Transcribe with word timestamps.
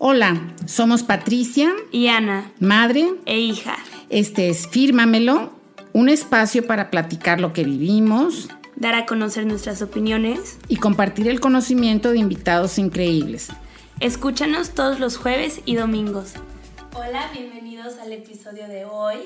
Hola, 0.00 0.54
somos 0.64 1.02
Patricia 1.02 1.74
y 1.90 2.06
Ana, 2.06 2.52
madre 2.60 3.14
e 3.26 3.40
hija. 3.40 3.76
Este 4.10 4.48
es 4.48 4.68
Fírmamelo, 4.68 5.52
un 5.92 6.08
espacio 6.08 6.64
para 6.68 6.88
platicar 6.88 7.40
lo 7.40 7.52
que 7.52 7.64
vivimos, 7.64 8.48
dar 8.76 8.94
a 8.94 9.06
conocer 9.06 9.44
nuestras 9.44 9.82
opiniones 9.82 10.60
y 10.68 10.76
compartir 10.76 11.26
el 11.26 11.40
conocimiento 11.40 12.12
de 12.12 12.18
invitados 12.18 12.78
increíbles. 12.78 13.48
Escúchanos 13.98 14.70
todos 14.70 15.00
los 15.00 15.16
jueves 15.16 15.62
y 15.64 15.74
domingos. 15.74 16.34
Hola, 16.94 17.28
bienvenidos 17.32 17.98
al 17.98 18.12
episodio 18.12 18.68
de 18.68 18.84
hoy. 18.84 19.18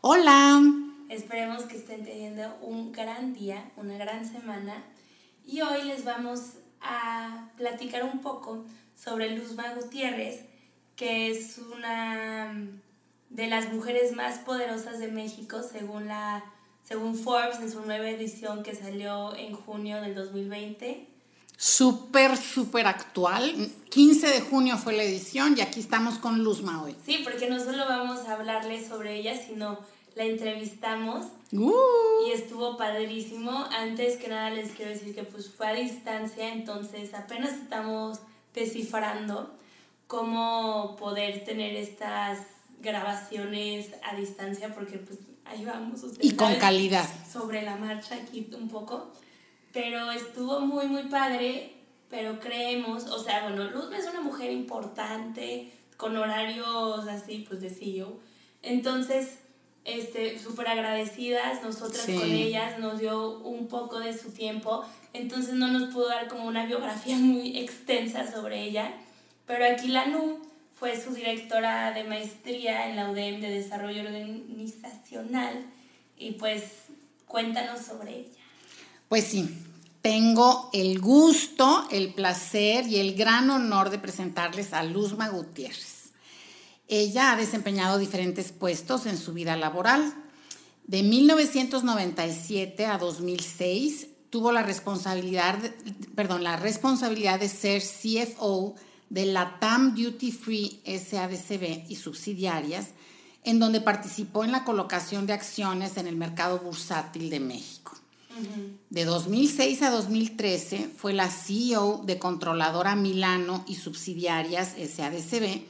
Hola. 0.00 0.62
Esperemos 1.08 1.64
que 1.64 1.76
estén 1.76 2.04
teniendo 2.04 2.56
un 2.62 2.92
gran 2.92 3.34
día, 3.34 3.68
una 3.76 3.98
gran 3.98 4.24
semana. 4.30 4.84
Y 5.44 5.62
hoy 5.62 5.88
les 5.88 6.04
vamos 6.04 6.52
a 6.80 7.48
platicar 7.56 8.04
un 8.04 8.20
poco 8.20 8.64
sobre 9.02 9.36
Luzma 9.36 9.74
Gutiérrez, 9.74 10.40
que 10.96 11.30
es 11.30 11.58
una 11.58 12.52
de 13.30 13.46
las 13.46 13.72
mujeres 13.72 14.14
más 14.14 14.38
poderosas 14.38 14.98
de 14.98 15.08
México 15.08 15.60
según, 15.62 16.08
la, 16.08 16.44
según 16.82 17.16
Forbes 17.16 17.60
en 17.60 17.70
su 17.70 17.82
nueva 17.82 18.08
edición 18.08 18.62
que 18.62 18.74
salió 18.74 19.36
en 19.36 19.54
junio 19.54 20.00
del 20.00 20.14
2020. 20.14 21.06
Súper, 21.56 22.36
súper 22.36 22.86
actual. 22.86 23.70
15 23.90 24.28
de 24.28 24.40
junio 24.40 24.78
fue 24.78 24.92
la 24.94 25.02
edición 25.02 25.56
y 25.56 25.60
aquí 25.60 25.80
estamos 25.80 26.18
con 26.18 26.42
Luzma 26.42 26.82
hoy. 26.82 26.96
Sí, 27.04 27.20
porque 27.24 27.48
no 27.50 27.58
solo 27.58 27.84
vamos 27.88 28.20
a 28.26 28.34
hablarle 28.34 28.86
sobre 28.86 29.16
ella, 29.16 29.36
sino 29.36 29.78
la 30.14 30.24
entrevistamos 30.24 31.26
uh. 31.52 31.72
y 32.26 32.32
estuvo 32.32 32.76
padrísimo. 32.76 33.66
Antes 33.76 34.16
que 34.18 34.28
nada 34.28 34.50
les 34.50 34.72
quiero 34.72 34.92
decir 34.92 35.14
que 35.14 35.24
pues 35.24 35.50
fue 35.50 35.66
a 35.66 35.74
distancia, 35.74 36.52
entonces 36.52 37.12
apenas 37.14 37.52
estamos 37.52 38.20
descifrando 38.54 39.54
cómo 40.06 40.96
poder 40.96 41.44
tener 41.44 41.76
estas 41.76 42.40
grabaciones 42.80 43.90
a 44.02 44.16
distancia 44.16 44.74
porque 44.74 44.98
pues 44.98 45.18
ahí 45.44 45.64
vamos. 45.64 46.04
Y 46.20 46.32
con 46.32 46.54
calidad. 46.56 47.08
Sobre 47.30 47.62
la 47.62 47.76
marcha 47.76 48.16
aquí 48.16 48.48
un 48.56 48.68
poco. 48.68 49.12
Pero 49.72 50.10
estuvo 50.12 50.60
muy, 50.60 50.86
muy 50.86 51.04
padre, 51.04 51.74
pero 52.08 52.40
creemos, 52.40 53.04
o 53.04 53.22
sea, 53.22 53.42
bueno, 53.42 53.64
Luz 53.64 53.92
es 53.92 54.06
una 54.06 54.22
mujer 54.22 54.50
importante, 54.50 55.72
con 55.96 56.16
horarios 56.16 57.06
así, 57.06 57.44
pues 57.46 57.60
de 57.60 57.68
CEO. 57.68 58.18
Entonces, 58.62 59.40
este, 59.84 60.38
súper 60.38 60.68
agradecidas, 60.68 61.62
nosotras 61.62 62.06
con 62.06 62.30
ellas, 62.30 62.78
nos 62.78 62.98
dio 62.98 63.38
un 63.40 63.68
poco 63.68 63.98
de 63.98 64.16
su 64.16 64.32
tiempo, 64.32 64.84
entonces 65.12 65.54
no 65.54 65.68
nos 65.68 65.92
pudo 65.92 66.08
dar 66.08 66.28
como 66.28 66.46
una 66.46 66.66
biografía 66.66 67.16
muy 67.16 67.58
extensa 67.58 68.30
sobre 68.30 68.62
ella, 68.64 68.92
pero 69.46 69.64
aquí 69.64 69.88
la 69.88 70.06
NU 70.06 70.38
fue 70.78 71.00
su 71.00 71.12
directora 71.12 71.92
de 71.92 72.04
maestría 72.04 72.88
en 72.88 72.96
la 72.96 73.10
UDEM 73.10 73.40
de 73.40 73.50
Desarrollo 73.50 74.02
Organizacional 74.02 75.66
y 76.16 76.32
pues 76.32 76.62
cuéntanos 77.26 77.80
sobre 77.80 78.18
ella. 78.18 78.42
Pues 79.08 79.24
sí, 79.24 79.48
tengo 80.02 80.70
el 80.72 81.00
gusto, 81.00 81.86
el 81.90 82.14
placer 82.14 82.86
y 82.86 82.98
el 82.98 83.14
gran 83.14 83.50
honor 83.50 83.90
de 83.90 83.98
presentarles 83.98 84.72
a 84.72 84.82
Luzma 84.82 85.28
Gutiérrez. 85.28 86.10
Ella 86.86 87.32
ha 87.32 87.36
desempeñado 87.36 87.98
diferentes 87.98 88.52
puestos 88.52 89.06
en 89.06 89.18
su 89.18 89.32
vida 89.32 89.56
laboral. 89.56 90.14
De 90.86 91.02
1997 91.02 92.86
a 92.86 92.96
2006 92.96 94.08
tuvo 94.30 94.52
la 94.52 94.62
responsabilidad, 94.62 95.58
perdón, 96.14 96.44
la 96.44 96.56
responsabilidad 96.56 97.40
de 97.40 97.48
ser 97.48 97.82
CFO 97.82 98.74
de 99.10 99.26
la 99.26 99.58
TAM 99.58 99.94
Duty 99.94 100.32
Free 100.32 100.80
SADCB 100.84 101.88
y 101.88 101.96
subsidiarias, 101.96 102.88
en 103.44 103.58
donde 103.58 103.80
participó 103.80 104.44
en 104.44 104.52
la 104.52 104.64
colocación 104.64 105.26
de 105.26 105.32
acciones 105.32 105.96
en 105.96 106.06
el 106.06 106.16
mercado 106.16 106.58
bursátil 106.58 107.30
de 107.30 107.40
México. 107.40 107.96
De 108.90 109.04
2006 109.04 109.82
a 109.82 109.90
2013 109.90 110.90
fue 110.96 111.12
la 111.12 111.28
CEO 111.28 112.02
de 112.04 112.18
Controladora 112.18 112.94
Milano 112.94 113.64
y 113.66 113.74
subsidiarias 113.74 114.76
SADCB 114.78 115.62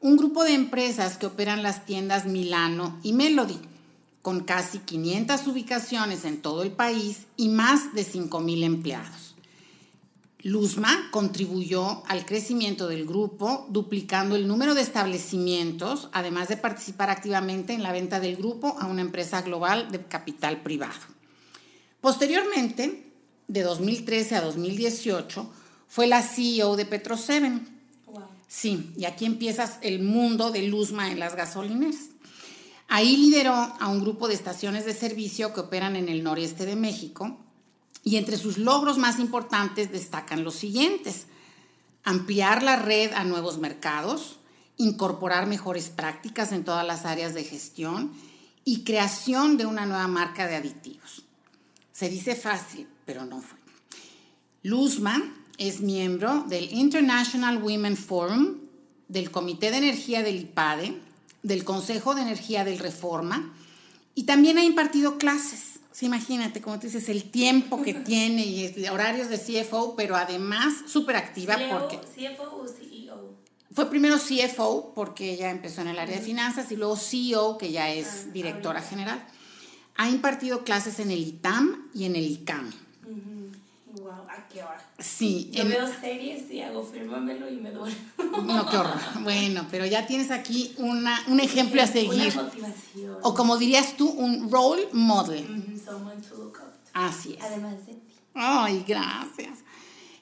un 0.00 0.16
grupo 0.16 0.44
de 0.44 0.54
empresas 0.54 1.18
que 1.18 1.26
operan 1.26 1.62
las 1.62 1.84
tiendas 1.84 2.26
Milano 2.26 2.98
y 3.02 3.12
Melody, 3.12 3.58
con 4.22 4.40
casi 4.40 4.78
500 4.78 5.46
ubicaciones 5.46 6.24
en 6.24 6.42
todo 6.42 6.62
el 6.62 6.72
país 6.72 7.26
y 7.36 7.48
más 7.48 7.94
de 7.94 8.04
5.000 8.06 8.64
empleados. 8.64 9.34
Luzma 10.42 11.08
contribuyó 11.10 12.02
al 12.06 12.24
crecimiento 12.24 12.88
del 12.88 13.04
grupo, 13.06 13.66
duplicando 13.68 14.36
el 14.36 14.48
número 14.48 14.74
de 14.74 14.80
establecimientos, 14.80 16.08
además 16.12 16.48
de 16.48 16.56
participar 16.56 17.10
activamente 17.10 17.74
en 17.74 17.82
la 17.82 17.92
venta 17.92 18.20
del 18.20 18.36
grupo 18.36 18.76
a 18.78 18.86
una 18.86 19.02
empresa 19.02 19.42
global 19.42 19.90
de 19.90 20.02
capital 20.04 20.62
privado. 20.62 21.00
Posteriormente, 22.00 23.12
de 23.48 23.62
2013 23.62 24.36
a 24.36 24.40
2018, 24.40 25.50
fue 25.88 26.06
la 26.06 26.22
CEO 26.22 26.76
de 26.76 26.86
Petro 26.86 27.16
7 27.18 27.60
Sí, 28.50 28.92
y 28.96 29.04
aquí 29.04 29.26
empiezas 29.26 29.78
el 29.80 30.02
mundo 30.02 30.50
de 30.50 30.62
Luzma 30.62 31.12
en 31.12 31.20
las 31.20 31.36
gasolineras. 31.36 32.08
Ahí 32.92 33.16
lideró 33.16 33.54
a 33.54 33.86
un 33.86 34.00
grupo 34.00 34.26
de 34.26 34.34
estaciones 34.34 34.84
de 34.84 34.94
servicio 34.94 35.54
que 35.54 35.60
operan 35.60 35.94
en 35.94 36.08
el 36.08 36.24
noreste 36.24 36.66
de 36.66 36.74
México 36.74 37.38
y 38.02 38.16
entre 38.16 38.36
sus 38.36 38.58
logros 38.58 38.98
más 38.98 39.20
importantes 39.20 39.92
destacan 39.92 40.42
los 40.42 40.56
siguientes. 40.56 41.26
Ampliar 42.02 42.64
la 42.64 42.74
red 42.74 43.12
a 43.12 43.22
nuevos 43.22 43.58
mercados, 43.58 44.40
incorporar 44.76 45.46
mejores 45.46 45.88
prácticas 45.88 46.50
en 46.50 46.64
todas 46.64 46.84
las 46.84 47.06
áreas 47.06 47.32
de 47.32 47.44
gestión 47.44 48.12
y 48.64 48.82
creación 48.82 49.56
de 49.56 49.66
una 49.66 49.86
nueva 49.86 50.08
marca 50.08 50.48
de 50.48 50.56
aditivos. 50.56 51.22
Se 51.92 52.08
dice 52.08 52.34
fácil, 52.34 52.88
pero 53.06 53.24
no 53.24 53.40
fue. 53.40 53.60
Luzma 54.64 55.32
es 55.58 55.80
miembro 55.80 56.42
del 56.48 56.72
International 56.72 57.62
Women 57.62 57.96
Forum, 57.96 58.58
del 59.06 59.30
Comité 59.30 59.70
de 59.70 59.76
Energía 59.76 60.24
del 60.24 60.40
IPADE, 60.40 61.09
del 61.42 61.64
Consejo 61.64 62.14
de 62.14 62.22
Energía 62.22 62.64
del 62.64 62.78
Reforma 62.78 63.54
y 64.14 64.24
también 64.24 64.58
ha 64.58 64.64
impartido 64.64 65.18
clases. 65.18 65.80
imagínate, 66.00 66.60
como 66.60 66.78
tú 66.78 66.86
dices, 66.86 67.08
el 67.08 67.30
tiempo 67.30 67.82
que 67.82 67.94
tiene 68.10 68.44
y 68.44 68.88
horarios 68.88 69.28
de 69.28 69.38
CFO, 69.38 69.96
pero 69.96 70.16
además 70.16 70.74
súper 70.86 71.16
activa 71.16 71.56
porque... 71.70 71.98
¿CFO 71.98 72.62
o 72.62 72.66
CEO? 72.66 73.36
Fue 73.72 73.88
primero 73.88 74.16
CFO 74.16 74.92
porque 74.94 75.32
ella 75.32 75.50
empezó 75.50 75.82
en 75.82 75.88
el 75.88 75.98
área 75.98 76.16
de 76.16 76.22
finanzas 76.22 76.72
y 76.72 76.76
luego 76.76 76.96
CEO 76.96 77.56
que 77.56 77.70
ya 77.70 77.92
es 77.92 78.06
ah, 78.06 78.30
directora 78.32 78.82
general. 78.82 79.24
Ha 79.96 80.08
impartido 80.08 80.64
clases 80.64 80.98
en 80.98 81.10
el 81.10 81.20
ITAM 81.20 81.90
y 81.94 82.04
en 82.04 82.16
el 82.16 82.26
ICAM. 82.26 82.72
Wow, 84.40 84.44
¿a 84.44 84.48
qué 84.48 84.62
hora? 84.62 84.84
Sí. 84.98 85.50
Yo 85.52 85.66
veo 85.66 85.88
series 86.00 86.50
y 86.50 86.60
hago 86.60 86.84
fírmamelo 86.84 87.50
y 87.50 87.56
me 87.56 87.70
duele. 87.70 87.96
No, 88.44 88.68
qué 88.68 88.76
horror. 88.76 88.98
Bueno, 89.22 89.66
pero 89.70 89.86
ya 89.86 90.06
tienes 90.06 90.30
aquí 90.30 90.74
una, 90.78 91.22
un 91.28 91.40
ejemplo 91.40 91.82
a 91.82 91.86
seguir. 91.86 92.32
Una 92.32 92.42
motivación. 92.44 93.18
O 93.22 93.34
como 93.34 93.56
dirías 93.58 93.96
tú, 93.96 94.08
un 94.08 94.50
role 94.50 94.88
model. 94.92 95.46
someone 95.84 96.20
to 96.22 96.36
look 96.36 96.58
up. 96.60 96.72
Así 96.92 97.34
es. 97.34 97.42
Además 97.42 97.86
de 97.86 97.94
ti. 97.94 98.00
Ay, 98.34 98.84
gracias. 98.86 99.58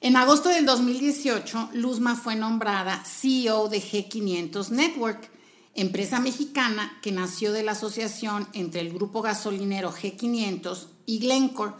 En 0.01 0.17
agosto 0.17 0.49
del 0.49 0.65
2018, 0.65 1.71
Luzma 1.73 2.15
fue 2.15 2.37
nombrada 2.37 3.03
CEO 3.05 3.69
de 3.69 3.83
G500 3.83 4.71
Network, 4.71 5.29
empresa 5.75 6.21
mexicana 6.21 6.99
que 7.03 7.11
nació 7.11 7.53
de 7.53 7.65
la 7.65 7.73
asociación 7.73 8.47
entre 8.53 8.81
el 8.81 8.93
grupo 8.93 9.23
gasolinero 9.23 9.93
G500 9.93 10.87
y 11.07 11.19
Glencore 11.19 11.75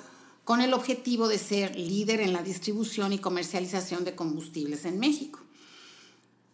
con 0.49 0.63
el 0.63 0.73
objetivo 0.73 1.29
de 1.29 1.37
ser 1.37 1.77
líder 1.77 2.23
en 2.23 2.33
la 2.33 2.43
distribución 2.43 3.13
y 3.13 3.19
comercialización 3.19 4.07
de 4.07 4.15
combustibles 4.15 4.87
en 4.87 4.99
México. 4.99 5.41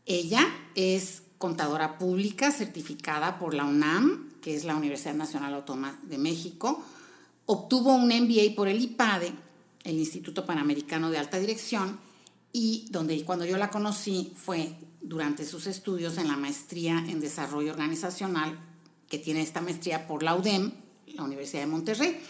Ella 0.04 0.44
es 0.74 1.22
contadora 1.38 1.96
pública 1.96 2.50
certificada 2.50 3.38
por 3.38 3.54
la 3.54 3.64
UNAM, 3.64 4.32
que 4.42 4.56
es 4.56 4.64
la 4.64 4.74
Universidad 4.74 5.14
Nacional 5.14 5.54
Autónoma 5.54 5.96
de 6.02 6.18
México. 6.18 6.82
Obtuvo 7.46 7.94
un 7.94 8.08
MBA 8.08 8.56
por 8.56 8.66
el 8.66 8.82
IPADE, 8.82 9.32
el 9.84 9.96
Instituto 9.96 10.44
Panamericano 10.44 11.12
de 11.12 11.18
Alta 11.18 11.38
Dirección, 11.38 12.00
y 12.52 12.86
donde 12.90 13.24
cuando 13.24 13.44
yo 13.44 13.56
la 13.58 13.70
conocí 13.70 14.32
fue 14.34 14.74
durante 15.02 15.44
sus 15.44 15.68
estudios 15.68 16.18
en 16.18 16.26
la 16.26 16.36
maestría 16.36 16.98
en 16.98 17.20
desarrollo 17.20 17.70
organizacional, 17.70 18.58
que 19.08 19.20
tiene 19.20 19.42
esta 19.42 19.60
maestría 19.60 20.08
por 20.08 20.24
la 20.24 20.34
UDEM, 20.34 20.72
la 21.14 21.22
Universidad 21.22 21.62
de 21.62 21.68
Monterrey. 21.68 22.20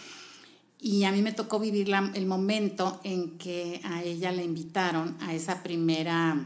Y 0.79 1.03
a 1.05 1.11
mí 1.11 1.21
me 1.21 1.31
tocó 1.31 1.59
vivir 1.59 1.89
el 2.13 2.25
momento 2.25 2.99
en 3.03 3.37
que 3.37 3.81
a 3.83 4.03
ella 4.03 4.31
le 4.31 4.43
invitaron 4.43 5.17
a 5.21 5.33
esa 5.33 5.63
primera 5.63 6.45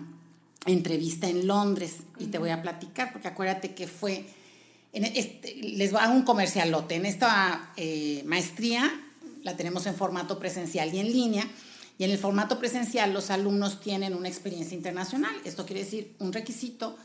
entrevista 0.65 1.27
en 1.27 1.47
Londres. 1.47 1.97
Y 2.19 2.27
te 2.27 2.37
voy 2.37 2.51
a 2.51 2.61
platicar, 2.61 3.11
porque 3.11 3.27
acuérdate 3.27 3.73
que 3.73 3.87
fue, 3.87 4.25
en 4.93 5.05
este, 5.05 5.55
les 5.55 5.93
a 5.93 6.09
un 6.09 6.23
comercialote. 6.23 6.95
En 6.95 7.05
esta 7.05 7.73
eh, 7.75 8.23
maestría 8.25 8.89
la 9.43 9.57
tenemos 9.57 9.85
en 9.87 9.95
formato 9.95 10.39
presencial 10.39 10.93
y 10.93 10.99
en 10.99 11.11
línea. 11.11 11.47
Y 11.97 12.05
en 12.05 12.11
el 12.11 12.17
formato 12.17 12.59
presencial 12.59 13.11
los 13.11 13.29
alumnos 13.29 13.81
tienen 13.81 14.13
una 14.13 14.29
experiencia 14.29 14.75
internacional. 14.75 15.35
Esto 15.43 15.65
quiere 15.65 15.83
decir, 15.83 16.15
un 16.19 16.31
requisito 16.31 16.95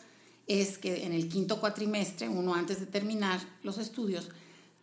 es 0.47 0.79
que 0.79 1.05
en 1.05 1.13
el 1.13 1.29
quinto 1.29 1.59
cuatrimestre, 1.59 2.29
uno 2.29 2.55
antes 2.55 2.79
de 2.79 2.87
terminar 2.87 3.41
los 3.63 3.79
estudios, 3.79 4.29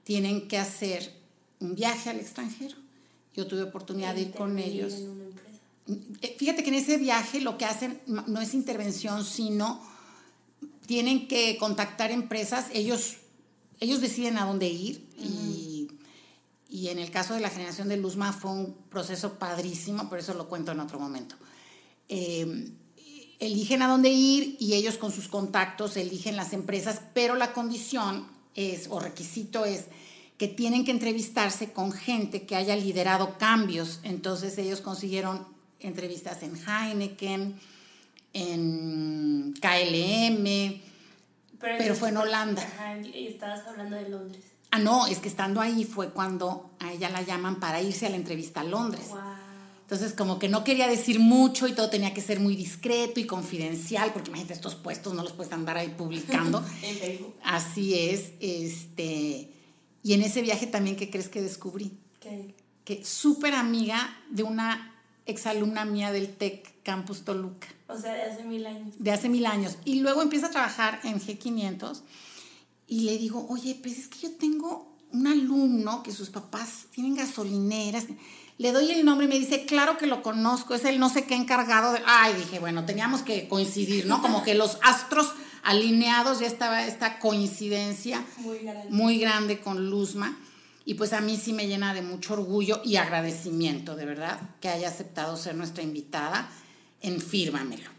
tienen 0.03 0.47
que 0.47 0.57
hacer 0.57 1.20
un 1.61 1.75
viaje 1.75 2.09
al 2.09 2.19
extranjero. 2.19 2.75
Yo 3.33 3.47
tuve 3.47 3.63
oportunidad 3.63 4.15
de 4.15 4.21
ir 4.21 4.31
con 4.31 4.59
ellos. 4.59 4.93
Eh, 6.21 6.35
fíjate 6.37 6.63
que 6.63 6.69
en 6.69 6.75
ese 6.75 6.97
viaje 6.97 7.39
lo 7.39 7.57
que 7.57 7.65
hacen 7.65 8.01
no 8.05 8.41
es 8.41 8.53
intervención, 8.53 9.23
sino 9.23 9.81
tienen 10.85 11.27
que 11.27 11.57
contactar 11.57 12.11
empresas, 12.11 12.65
ellos, 12.73 13.17
ellos 13.79 14.01
deciden 14.01 14.37
a 14.37 14.45
dónde 14.45 14.67
ir 14.67 15.07
y, 15.17 15.89
y, 16.69 16.89
en 16.89 16.99
el 16.99 17.11
caso 17.11 17.33
de 17.33 17.39
la 17.39 17.49
generación 17.49 17.87
de 17.87 17.97
Luzma 17.97 18.33
fue 18.33 18.51
un 18.51 18.75
proceso 18.89 19.39
padrísimo, 19.39 20.09
por 20.09 20.19
eso 20.19 20.33
lo 20.33 20.49
cuento 20.49 20.73
en 20.73 20.81
otro 20.81 20.99
momento. 20.99 21.35
Eh, 22.09 22.71
eligen 23.39 23.81
a 23.81 23.87
dónde 23.87 24.09
ir 24.09 24.57
y 24.59 24.73
ellos 24.73 24.97
con 24.97 25.11
sus 25.11 25.27
contactos 25.27 25.97
eligen 25.97 26.35
las 26.35 26.53
empresas, 26.53 27.01
pero 27.13 27.35
la 27.35 27.53
condición 27.53 28.27
es, 28.53 28.87
o 28.89 28.99
requisito 28.99 29.65
es, 29.65 29.85
que 30.41 30.47
tienen 30.47 30.83
que 30.83 30.89
entrevistarse 30.89 31.71
con 31.71 31.91
gente 31.91 32.47
que 32.47 32.55
haya 32.55 32.75
liderado 32.75 33.38
cambios. 33.38 33.99
Entonces 34.01 34.57
ellos 34.57 34.81
consiguieron 34.81 35.45
entrevistas 35.79 36.41
en 36.41 36.55
Heineken, 36.57 37.59
en 38.33 39.53
KLM, 39.61 40.81
pero, 41.59 41.93
fue 41.93 42.09
en 42.09 42.17
Holanda. 42.17 42.67
y 43.03 43.27
estabas 43.27 43.67
hablando 43.67 43.97
de 43.97 44.09
Londres. 44.09 44.43
Ah, 44.71 44.79
no, 44.79 45.05
es 45.05 45.19
que 45.19 45.29
estando 45.29 45.61
ahí 45.61 45.85
fue 45.85 46.09
cuando 46.09 46.71
a 46.79 46.91
ella 46.91 47.11
la 47.11 47.21
llaman 47.21 47.59
para 47.59 47.79
irse 47.79 48.07
a 48.07 48.09
la 48.09 48.15
entrevista 48.15 48.61
a 48.61 48.63
Londres. 48.63 49.09
Entonces, 49.83 50.13
como 50.13 50.39
que 50.39 50.49
no 50.49 50.63
quería 50.63 50.88
decir 50.88 51.19
mucho 51.19 51.67
y 51.67 51.73
todo 51.73 51.91
tenía 51.91 52.15
que 52.15 52.21
ser 52.21 52.39
muy 52.39 52.55
discreto 52.55 53.19
y 53.19 53.27
confidencial, 53.27 54.11
porque 54.11 54.29
imagínate, 54.29 54.55
estos 54.55 54.73
puestos 54.73 55.13
no 55.13 55.21
los 55.21 55.33
puedes 55.33 55.53
andar 55.53 55.77
ahí 55.77 55.89
publicando. 55.89 56.65
en 56.81 56.97
Facebook. 56.97 57.35
Así 57.43 57.93
es. 58.09 58.31
Este, 58.39 59.60
y 60.03 60.13
en 60.13 60.21
ese 60.21 60.42
viaje 60.42 60.68
también, 60.68 60.95
¿qué 60.95 61.09
crees 61.09 61.30
que 61.30 61.42
descubrí? 61.42 61.98
¿Qué? 62.19 62.56
Que 62.86 63.06
súper 63.06 63.53
amiga 63.53 64.18
de 64.30 64.44
una 64.44 64.95
exalumna 65.25 65.86
mía 65.86 66.12
del 66.12 66.36
TEC 66.36 66.81
Campus 66.83 67.24
Toluca. 67.24 67.68
O 67.88 67.98
sea, 67.98 68.13
de 68.13 68.24
hace 68.24 68.44
mil 68.44 68.65
años. 68.65 68.95
De 68.98 69.12
hace 69.12 69.30
mil 69.30 69.45
años. 69.45 69.77
Y 69.86 70.01
luego 70.01 70.21
empieza 70.21 70.48
a 70.48 70.51
trabajar 70.51 71.00
en 71.03 71.19
G500 71.19 72.01
y 72.88 73.01
le 73.01 73.18
digo, 73.18 73.45
oye, 73.50 73.77
pues 73.81 73.98
es 73.98 74.07
que 74.07 74.19
yo 74.19 74.31
tengo 74.36 74.95
un 75.12 75.27
alumno 75.27 76.03
que 76.03 76.12
sus 76.12 76.30
papás 76.30 76.86
tienen 76.92 77.15
gasolineras 77.15 78.06
le 78.62 78.71
doy 78.71 78.92
el 78.92 79.03
nombre 79.03 79.25
y 79.25 79.30
me 79.30 79.39
dice, 79.39 79.65
claro 79.65 79.98
que 79.98 80.06
lo 80.06 80.21
conozco, 80.21 80.75
es 80.75 80.86
el 80.86 81.00
no 81.00 81.09
sé 81.09 81.25
qué 81.25 81.33
encargado 81.33 81.94
de... 81.94 82.01
Ay, 82.06 82.36
dije, 82.36 82.59
bueno, 82.59 82.86
teníamos 82.86 83.24
que 83.24 83.48
coincidir, 83.48 84.06
¿no? 84.06 84.21
Como 84.21 84.44
que 84.44 84.53
los 84.53 84.77
astros 84.83 85.33
alineados, 85.63 86.39
ya 86.39 86.47
estaba 86.47 86.85
esta 86.85 87.19
coincidencia 87.19 88.23
muy 88.37 88.59
grande, 88.59 88.89
muy 88.89 89.19
grande 89.19 89.59
con 89.59 89.89
Luzma. 89.89 90.37
Y 90.83 90.95
pues 90.95 91.13
a 91.13 91.21
mí 91.21 91.37
sí 91.37 91.53
me 91.53 91.67
llena 91.67 91.93
de 91.93 92.01
mucho 92.01 92.33
orgullo 92.33 92.81
y 92.83 92.95
agradecimiento, 92.95 93.95
de 93.95 94.05
verdad, 94.05 94.39
que 94.59 94.69
haya 94.69 94.87
aceptado 94.87 95.37
ser 95.37 95.55
nuestra 95.55 95.83
invitada 95.83 96.49
en 97.01 97.21
Fírmamelo. 97.21 97.89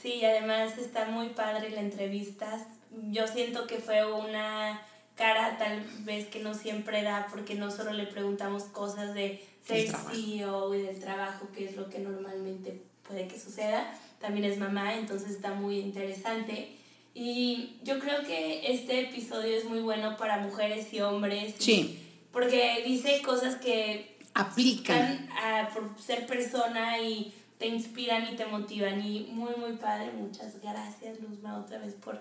Sí, 0.00 0.24
además 0.24 0.78
está 0.78 1.06
muy 1.06 1.28
padre 1.28 1.70
la 1.70 1.80
entrevista. 1.80 2.66
Yo 3.10 3.28
siento 3.28 3.66
que 3.66 3.76
fue 3.76 4.10
una 4.12 4.80
cara 5.14 5.58
tal 5.58 5.84
vez 6.00 6.26
que 6.28 6.40
no 6.40 6.54
siempre 6.54 7.02
da, 7.02 7.28
porque 7.30 7.54
no 7.54 7.70
solo 7.70 7.92
le 7.92 8.06
preguntamos 8.06 8.64
cosas 8.64 9.14
de 9.14 9.46
ser 9.64 9.88
CEO 10.10 10.74
y 10.74 10.82
del 10.82 10.98
trabajo, 10.98 11.48
que 11.54 11.66
es 11.66 11.76
lo 11.76 11.88
que 11.88 11.98
normalmente 11.98 12.82
puede 13.06 13.28
que 13.28 13.38
suceda. 13.38 13.94
También 14.20 14.44
es 14.44 14.58
mamá, 14.58 14.94
entonces 14.94 15.30
está 15.30 15.54
muy 15.54 15.78
interesante. 15.78 16.78
Y 17.14 17.76
yo 17.82 17.98
creo 17.98 18.22
que 18.24 18.72
este 18.72 19.02
episodio 19.02 19.56
es 19.56 19.64
muy 19.64 19.80
bueno 19.80 20.16
para 20.16 20.38
mujeres 20.38 20.92
y 20.92 21.00
hombres. 21.00 21.54
Sí. 21.58 21.98
Porque 22.32 22.82
dice 22.86 23.20
cosas 23.22 23.56
que 23.56 24.18
aplican 24.34 25.28
a, 25.30 25.68
por 25.74 25.90
ser 26.00 26.26
persona 26.26 26.98
y 27.00 27.34
te 27.58 27.66
inspiran 27.66 28.32
y 28.32 28.36
te 28.36 28.46
motivan. 28.46 29.04
Y 29.04 29.28
muy, 29.32 29.54
muy 29.56 29.76
padre. 29.76 30.12
Muchas 30.12 30.60
gracias, 30.62 31.20
Luzma, 31.20 31.58
otra 31.58 31.78
vez 31.78 31.94
por 31.94 32.20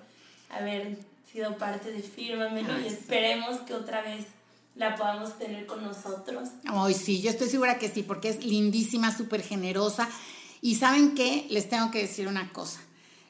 haber 0.50 0.98
sido 1.32 1.58
parte 1.58 1.92
de 1.92 2.02
Fírmamelo. 2.02 2.82
y 2.82 2.88
esperemos 2.88 3.62
que 3.62 3.74
otra 3.74 4.02
vez 4.02 4.26
la 4.76 4.96
podamos 4.96 5.38
tener 5.38 5.66
con 5.66 5.84
nosotros. 5.84 6.50
Ay, 6.66 6.94
sí, 6.94 7.22
yo 7.22 7.30
estoy 7.30 7.50
segura 7.50 7.80
que 7.80 7.90
sí, 7.90 8.04
porque 8.04 8.30
es 8.30 8.44
lindísima, 8.44 9.16
súper 9.16 9.42
generosa. 9.42 10.10
Y 10.62 10.76
saben 10.76 11.16
qué, 11.16 11.48
les 11.50 11.70
tengo 11.70 11.92
que 11.92 12.00
decir 12.00 12.28
una 12.28 12.52
cosa. 12.52 12.82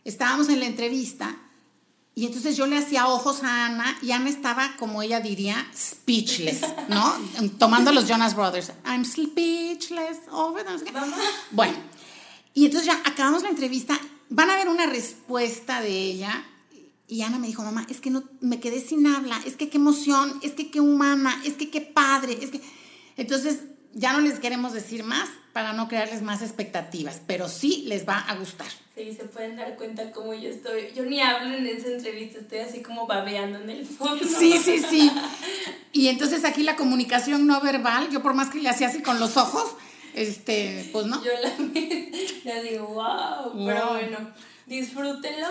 Estábamos 0.03 0.49
en 0.49 0.59
la 0.59 0.65
entrevista 0.65 1.37
y 2.13 2.25
entonces 2.25 2.57
yo 2.57 2.67
le 2.67 2.77
hacía 2.77 3.07
ojos 3.07 3.43
a 3.43 3.65
Ana 3.67 3.97
y 4.01 4.11
Ana 4.11 4.29
estaba, 4.29 4.75
como 4.77 5.01
ella 5.01 5.21
diría, 5.21 5.65
speechless, 5.75 6.61
¿no? 6.89 7.15
Tomando 7.57 7.91
los 7.91 8.07
Jonas 8.07 8.35
Brothers. 8.35 8.71
I'm 8.85 9.05
speechless. 9.05 10.19
Over 10.29 10.65
Bueno, 11.51 11.77
y 12.53 12.65
entonces 12.65 12.87
ya 12.87 13.01
acabamos 13.05 13.43
la 13.43 13.49
entrevista. 13.49 13.97
Van 14.29 14.49
a 14.49 14.55
ver 14.55 14.67
una 14.67 14.85
respuesta 14.85 15.81
de 15.81 15.89
ella 15.89 16.45
y 17.07 17.23
Ana 17.23 17.39
me 17.39 17.47
dijo, 17.47 17.63
mamá, 17.63 17.85
es 17.89 17.99
que 17.99 18.09
no, 18.09 18.23
me 18.39 18.59
quedé 18.59 18.79
sin 18.79 19.05
habla, 19.05 19.37
es 19.45 19.57
que 19.57 19.69
qué 19.69 19.77
emoción, 19.77 20.39
es 20.43 20.53
que 20.53 20.71
qué 20.71 20.79
humana, 20.79 21.41
es 21.45 21.55
que 21.55 21.69
qué 21.69 21.81
padre, 21.81 22.39
es 22.41 22.51
que... 22.51 22.61
Entonces, 23.17 23.59
ya 23.93 24.13
no 24.13 24.21
les 24.21 24.39
queremos 24.39 24.71
decir 24.71 25.03
más 25.03 25.27
para 25.51 25.73
no 25.73 25.89
crearles 25.89 26.21
más 26.21 26.41
expectativas, 26.41 27.21
pero 27.27 27.49
sí 27.49 27.83
les 27.87 28.07
va 28.07 28.19
a 28.19 28.35
gustar. 28.35 28.69
Sí, 29.03 29.13
se 29.15 29.24
pueden 29.25 29.56
dar 29.56 29.75
cuenta 29.77 30.12
cómo 30.12 30.33
yo 30.33 30.50
estoy. 30.50 30.92
Yo 30.95 31.03
ni 31.03 31.19
hablo 31.21 31.56
en 31.56 31.65
esa 31.65 31.88
entrevista, 31.88 32.39
estoy 32.39 32.59
así 32.59 32.81
como 32.81 33.07
babeando 33.07 33.59
en 33.59 33.69
el 33.69 33.86
fondo. 33.86 34.24
Sí, 34.24 34.59
sí, 34.63 34.77
sí. 34.77 35.12
Y 35.92 36.07
entonces 36.07 36.45
aquí 36.45 36.62
la 36.62 36.75
comunicación 36.75 37.48
no 37.48 37.59
verbal, 37.62 38.09
yo 38.12 38.21
por 38.21 38.36
más 38.36 38.50
que 38.50 38.59
le 38.59 38.69
hacía 38.69 38.88
así 38.88 39.01
con 39.01 39.19
los 39.19 39.38
ojos, 39.38 39.75
este, 40.13 40.88
pues 40.94 41.07
no. 41.07 41.24
Yo 41.24 41.31
la, 41.42 41.50
ya 42.45 42.62
digo, 42.62 42.88
wow, 42.88 43.65
pero 43.65 43.94
bueno, 43.94 44.18
disfrútenlo 44.68 45.48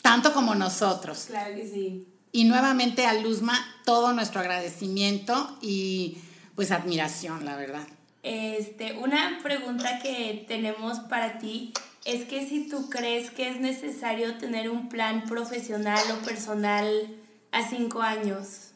tanto 0.00 0.32
como 0.32 0.54
nosotros. 0.54 1.26
Claro 1.26 1.54
que 1.54 1.68
sí. 1.68 2.06
Y 2.32 2.44
nuevamente 2.44 3.04
a 3.04 3.12
Luzma 3.14 3.54
todo 3.84 4.14
nuestro 4.14 4.40
agradecimiento 4.40 5.58
y 5.60 6.18
pues 6.54 6.70
admiración, 6.70 7.44
la 7.44 7.56
verdad. 7.56 7.86
Este, 8.22 8.94
una 8.94 9.40
pregunta 9.42 10.00
que 10.02 10.44
tenemos 10.48 11.00
para 11.00 11.38
ti 11.38 11.72
es 12.08 12.26
que 12.26 12.48
si 12.48 12.66
tú 12.70 12.88
crees 12.88 13.30
que 13.30 13.50
es 13.50 13.60
necesario 13.60 14.38
tener 14.38 14.70
un 14.70 14.88
plan 14.88 15.26
profesional 15.26 16.02
o 16.12 16.24
personal 16.24 17.14
a 17.52 17.68
cinco 17.68 18.00
años. 18.00 18.72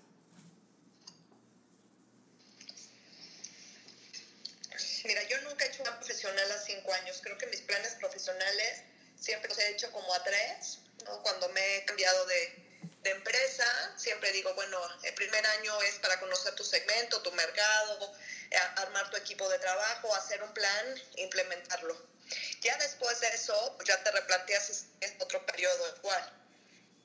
Mira, 5.04 5.22
yo 5.30 5.40
nunca 5.48 5.64
he 5.64 5.68
hecho 5.68 5.78
un 5.78 5.84
plan 5.84 5.96
profesional 5.96 6.52
a 6.52 6.58
cinco 6.58 6.92
años. 6.92 7.20
Creo 7.22 7.38
que 7.38 7.46
mis 7.46 7.62
planes 7.62 7.94
profesionales 7.94 8.82
siempre 9.18 9.48
los 9.48 9.58
he 9.60 9.70
hecho 9.70 9.90
como 9.92 10.12
a 10.12 10.22
tres 10.22 10.80
cuando 11.22 11.48
me 11.48 11.78
he 11.78 11.84
cambiado 11.86 12.26
de, 12.26 12.71
empresa, 13.04 13.66
siempre 13.96 14.32
digo, 14.32 14.54
bueno, 14.54 14.78
el 15.02 15.14
primer 15.14 15.44
año 15.46 15.80
es 15.82 15.94
para 15.96 16.18
conocer 16.20 16.54
tu 16.54 16.64
segmento, 16.64 17.22
tu 17.22 17.32
mercado, 17.32 18.14
eh, 18.50 18.56
armar 18.76 19.10
tu 19.10 19.16
equipo 19.16 19.48
de 19.48 19.58
trabajo, 19.58 20.14
hacer 20.14 20.42
un 20.42 20.52
plan, 20.52 21.02
implementarlo. 21.16 21.96
Ya 22.60 22.76
después 22.78 23.20
de 23.20 23.28
eso, 23.28 23.78
ya 23.84 24.02
te 24.02 24.10
replanteas 24.10 24.86
es 25.00 25.12
otro 25.20 25.44
periodo 25.46 25.96
igual. 25.96 26.32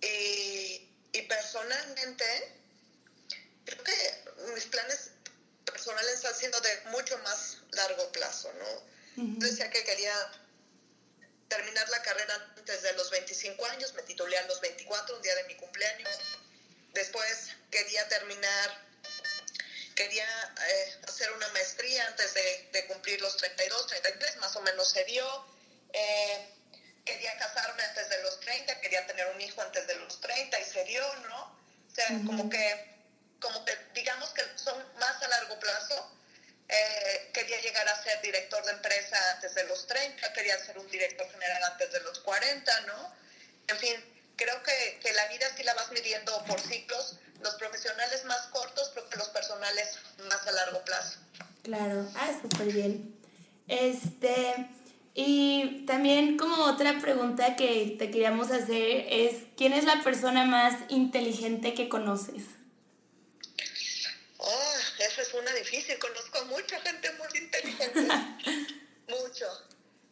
Y, 0.02 0.90
y 1.12 1.22
personalmente, 1.24 2.26
creo 3.66 3.84
que 3.84 4.24
mis 4.54 4.66
planes 4.66 5.12
personales 5.66 6.24
han 6.24 6.36
sido 6.36 6.60
de 6.62 6.82
mucho 6.92 7.18
más 7.20 7.58
largo 7.72 8.12
plazo, 8.12 8.52
¿no? 8.54 8.98
decía 9.18 9.70
que 9.72 9.84
quería 9.84 10.14
terminar 11.48 11.88
la 11.90 12.02
carrera 12.02 12.34
antes 12.58 12.82
de 12.82 12.94
los 12.94 13.10
25 13.10 13.66
años, 13.68 13.94
me 13.94 14.04
titulé 14.04 14.38
a 14.38 14.46
los 14.48 14.60
24, 14.62 15.16
un 15.16 15.22
día 15.22 15.36
de 15.36 15.44
mi 15.46 15.56
cumpleaños. 15.56 16.10
Después 16.94 17.50
quería 17.72 18.08
terminar, 18.08 18.86
quería 19.96 20.28
eh, 20.68 20.96
hacer 21.08 21.32
una 21.32 21.48
maestría 21.50 22.06
antes 22.08 22.34
de, 22.34 22.86
cumplir 22.88 23.22
los 23.22 23.38
32, 23.38 23.88
33, 23.88 24.38
más 24.38 24.56
o 24.56 24.62
menos 24.62 24.90
se 24.90 25.04
dio. 25.06 25.46
Eh, 25.94 26.54
quería 27.06 27.38
casarme 27.38 27.84
antes 27.84 28.10
de 28.10 28.22
los 28.24 28.40
30, 28.42 28.82
quería 28.82 29.06
tener 29.08 29.28
un 29.28 29.42
hijo 29.42 29.62
antes 29.62 29.88
de 29.88 29.96
los 29.96 30.20
30 30.20 30.60
y 30.60 30.66
se 30.66 30.84
dio, 30.86 31.16
¿no? 31.28 31.58
O 31.92 31.96
sea, 31.96 32.08
como 32.26 32.50
que, 32.50 32.96
como 33.40 33.64
que 33.66 33.78
digamos 33.94 34.30
que 34.32 34.44
son 34.56 34.78
más 35.00 35.22
a 35.24 35.28
largo 35.28 35.60
plazo 35.60 36.18
eh, 36.70 37.30
quería 37.34 37.62
llegar 37.62 37.88
a 37.88 38.04
ser 38.04 38.22
director 38.22 38.64
de 38.66 38.72
empresa 38.72 39.18
antes 39.36 39.56
de 39.56 39.64
los 39.66 39.88
30, 39.88 40.34
quería 40.34 40.58
ser 40.66 40.78
un 40.78 40.88
director 40.90 41.30
general 41.32 41.64
antes 41.72 41.92
de 41.92 42.02
los 42.02 42.20
40, 42.20 42.82
¿no? 42.82 43.14
En 43.68 43.78
fin, 43.78 43.96
creo 44.36 44.62
que, 44.64 45.00
que 45.02 45.14
la 45.14 45.28
vida 45.28 45.48
sí 45.56 45.64
la 45.64 45.74
vas 45.74 45.92
midiendo 45.92 46.44
por 46.46 46.60
ciclos, 46.60 47.18
los 47.42 47.56
profesionales 47.56 48.26
más 48.26 48.48
cortos, 48.48 48.90
creo 48.94 49.10
que 49.10 49.18
los 49.18 49.30
personales 49.30 49.98
más 50.28 50.48
a 50.48 50.52
largo 50.52 50.84
plazo. 50.84 51.20
Claro, 51.64 52.10
ah, 52.16 52.32
súper 52.42 52.68
bien. 52.68 53.16
Este, 53.68 54.70
y 55.14 55.86
también 55.86 56.38
como 56.38 56.66
otra 56.66 57.00
pregunta 57.00 57.56
que 57.56 57.96
te 57.98 58.10
queríamos 58.12 58.52
hacer 58.52 59.06
es, 59.10 59.44
¿quién 59.58 59.74
es 59.74 59.84
la 59.84 60.04
persona 60.04 60.46
más 60.46 60.76
inteligente 60.90 61.74
que 61.74 61.90
conoces? 61.90 62.44
Oh, 64.38 64.74
esa 65.00 65.22
es 65.22 65.34
una 65.34 65.47
difícil. 65.58 65.98
Conozco 66.00 66.40
a 66.40 66.44
mucha 66.46 66.80
gente 66.82 67.12
muy 67.14 67.28
inteligente. 67.38 68.02
Mucho. 69.08 69.68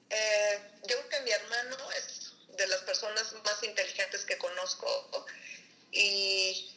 Eh, 0.10 0.60
yo 0.88 0.96
creo 0.98 1.10
que 1.10 1.20
mi 1.22 1.32
hermano 1.32 1.78
es 1.92 2.34
de 2.58 2.68
las 2.68 2.82
personas 2.82 3.34
más 3.44 3.64
inteligentes 3.64 4.24
que 4.24 4.38
conozco 4.38 5.26
y, 5.92 6.72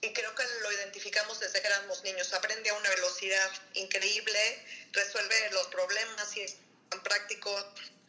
y 0.00 0.12
creo 0.12 0.34
que 0.34 0.42
lo 0.62 0.72
identificamos 0.72 1.40
desde 1.40 1.60
que 1.60 1.66
éramos 1.66 2.02
niños. 2.02 2.32
Aprende 2.32 2.70
a 2.70 2.74
una 2.74 2.90
velocidad 2.90 3.50
increíble, 3.74 4.66
resuelve 4.92 5.50
los 5.52 5.66
problemas 5.68 6.36
y 6.36 6.40
es 6.40 6.56
tan 6.90 7.02
práctico, 7.02 7.50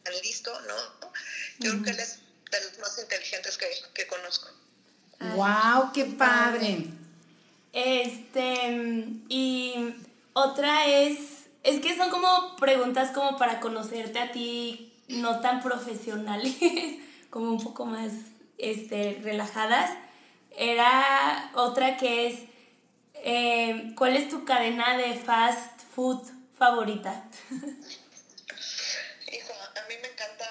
tan 0.02 0.14
listo, 0.20 0.60
¿no? 0.62 1.10
Yo 1.58 1.70
creo 1.70 1.82
que 1.82 1.90
él 1.90 2.00
es 2.00 2.18
de 2.50 2.60
los 2.60 2.78
más 2.78 2.98
inteligentes 2.98 3.56
que, 3.56 3.68
que 3.94 4.06
conozco. 4.06 4.50
¡Wow! 5.20 5.92
¡Qué 5.94 6.04
padre! 6.04 7.03
Este, 7.74 9.04
y 9.28 9.96
otra 10.32 10.86
es, 10.86 11.18
es 11.64 11.80
que 11.80 11.96
son 11.96 12.08
como 12.08 12.54
preguntas 12.54 13.10
como 13.10 13.36
para 13.36 13.58
conocerte 13.58 14.20
a 14.20 14.30
ti, 14.30 14.92
no 15.08 15.40
tan 15.40 15.60
profesionales, 15.60 16.54
como 17.30 17.50
un 17.50 17.62
poco 17.62 17.84
más 17.84 18.12
este, 18.58 19.18
relajadas. 19.22 19.90
Era 20.56 21.50
otra 21.54 21.96
que 21.96 22.28
es, 22.28 22.38
eh, 23.14 23.92
¿cuál 23.96 24.16
es 24.16 24.28
tu 24.28 24.44
cadena 24.44 24.96
de 24.96 25.16
fast 25.16 25.80
food 25.96 26.22
favorita? 26.56 27.24
Hijo, 27.50 29.52
a 29.52 29.88
mí 29.88 29.94
me 30.00 30.12
encanta 30.12 30.46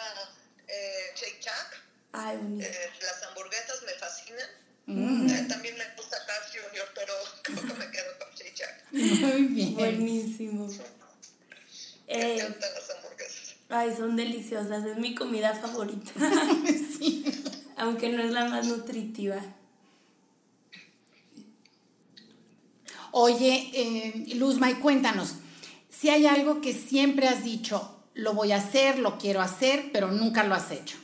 eh, 0.67 1.13
Shake 1.15 1.41
Shack. 1.41 1.83
Ay. 2.11 2.37
Eh, 2.59 2.91
las 3.01 3.23
hamburguesas 3.23 3.81
me 3.83 3.93
fascinan. 3.93 4.62
Eh, 4.85 5.45
también 5.47 5.75
me 5.77 5.85
gusta 5.95 6.17
Carl 6.27 6.43
Jr., 6.51 6.87
pero 6.93 7.13
creo 7.43 7.61
que 7.61 7.73
me 7.85 7.91
quedo 7.91 8.17
con 8.19 8.27
Shake 8.35 8.55
Shack. 8.55 8.85
Muy 8.91 9.41
bien. 9.47 9.73
Buenísimo. 9.75 10.67
Me 10.67 10.73
Eh, 12.07 12.33
encantan 12.35 12.69
las 12.73 12.89
hamburguesas. 12.97 13.55
ay, 13.69 13.95
son 13.95 14.15
deliciosas, 14.17 14.85
es 14.85 14.97
mi 14.97 15.15
comida 15.15 15.53
favorita, 15.55 16.11
Sí. 16.97 17.23
aunque 17.77 18.09
no 18.09 18.21
es 18.23 18.31
la 18.31 18.45
más 18.45 18.65
nutritiva. 18.67 19.37
Oye, 23.11 23.69
eh, 23.73 24.35
Luzma, 24.35 24.71
y 24.71 24.75
cuéntanos, 24.75 25.35
si 25.89 26.09
hay 26.09 26.25
algo 26.25 26.61
que 26.61 26.73
siempre 26.73 27.27
has 27.27 27.43
dicho, 27.43 28.03
lo 28.15 28.33
voy 28.33 28.51
a 28.51 28.57
hacer, 28.57 28.99
lo 28.99 29.17
quiero 29.17 29.39
hacer, 29.41 29.91
pero 29.93 30.11
nunca 30.11 30.43
lo 30.43 30.55
has 30.55 30.71
hecho. 30.71 30.97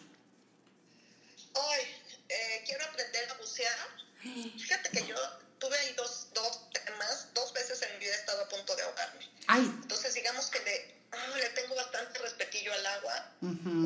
Fíjate 4.22 4.90
que 4.92 5.08
yo 5.08 5.16
tuve 5.60 5.78
ahí 5.78 5.94
dos, 5.96 6.28
dos 6.34 6.70
temas, 6.72 7.28
dos 7.34 7.54
veces 7.54 7.82
en 7.82 7.94
mi 7.94 8.00
vida 8.06 8.12
he 8.14 8.20
estado 8.20 8.44
a 8.44 8.50
punto 8.50 8.76
de 8.76 8.84
ahogarme. 8.84 9.26
Ay, 9.48 9.62
Entonces, 9.82 10.14
digamos 10.14 10.48
que 10.48 10.60
le, 10.60 10.96
ah, 11.12 11.38
le 11.38 11.50
tengo 11.50 11.76
bastante 11.76 12.20
respetillo 12.20 12.74
al 12.74 12.86
agua. 12.86 13.32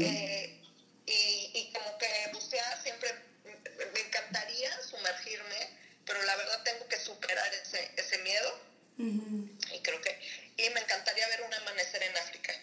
eh, 0.02 0.60
y, 1.06 1.52
y 1.54 1.74
como 1.74 1.98
que 1.98 2.08
bucear 2.34 2.82
siempre 2.82 3.14
me 3.94 4.00
encantaría 4.00 4.70
sumergirme, 4.90 5.70
pero 6.06 6.22
la 6.24 6.36
verdad 6.36 6.64
tengo 6.64 6.88
que 6.88 7.00
superar 7.00 7.48
ese, 7.54 7.92
ese 7.98 8.18
miedo. 8.20 8.60
Y 8.98 9.80
creo 9.82 10.00
que. 10.02 10.20
Y 10.58 10.70
me 10.70 10.80
encantaría 10.82 11.28
ver 11.28 11.42
un 11.48 11.54
amanecer 11.54 12.04
en 12.04 12.18
África. 12.18 12.54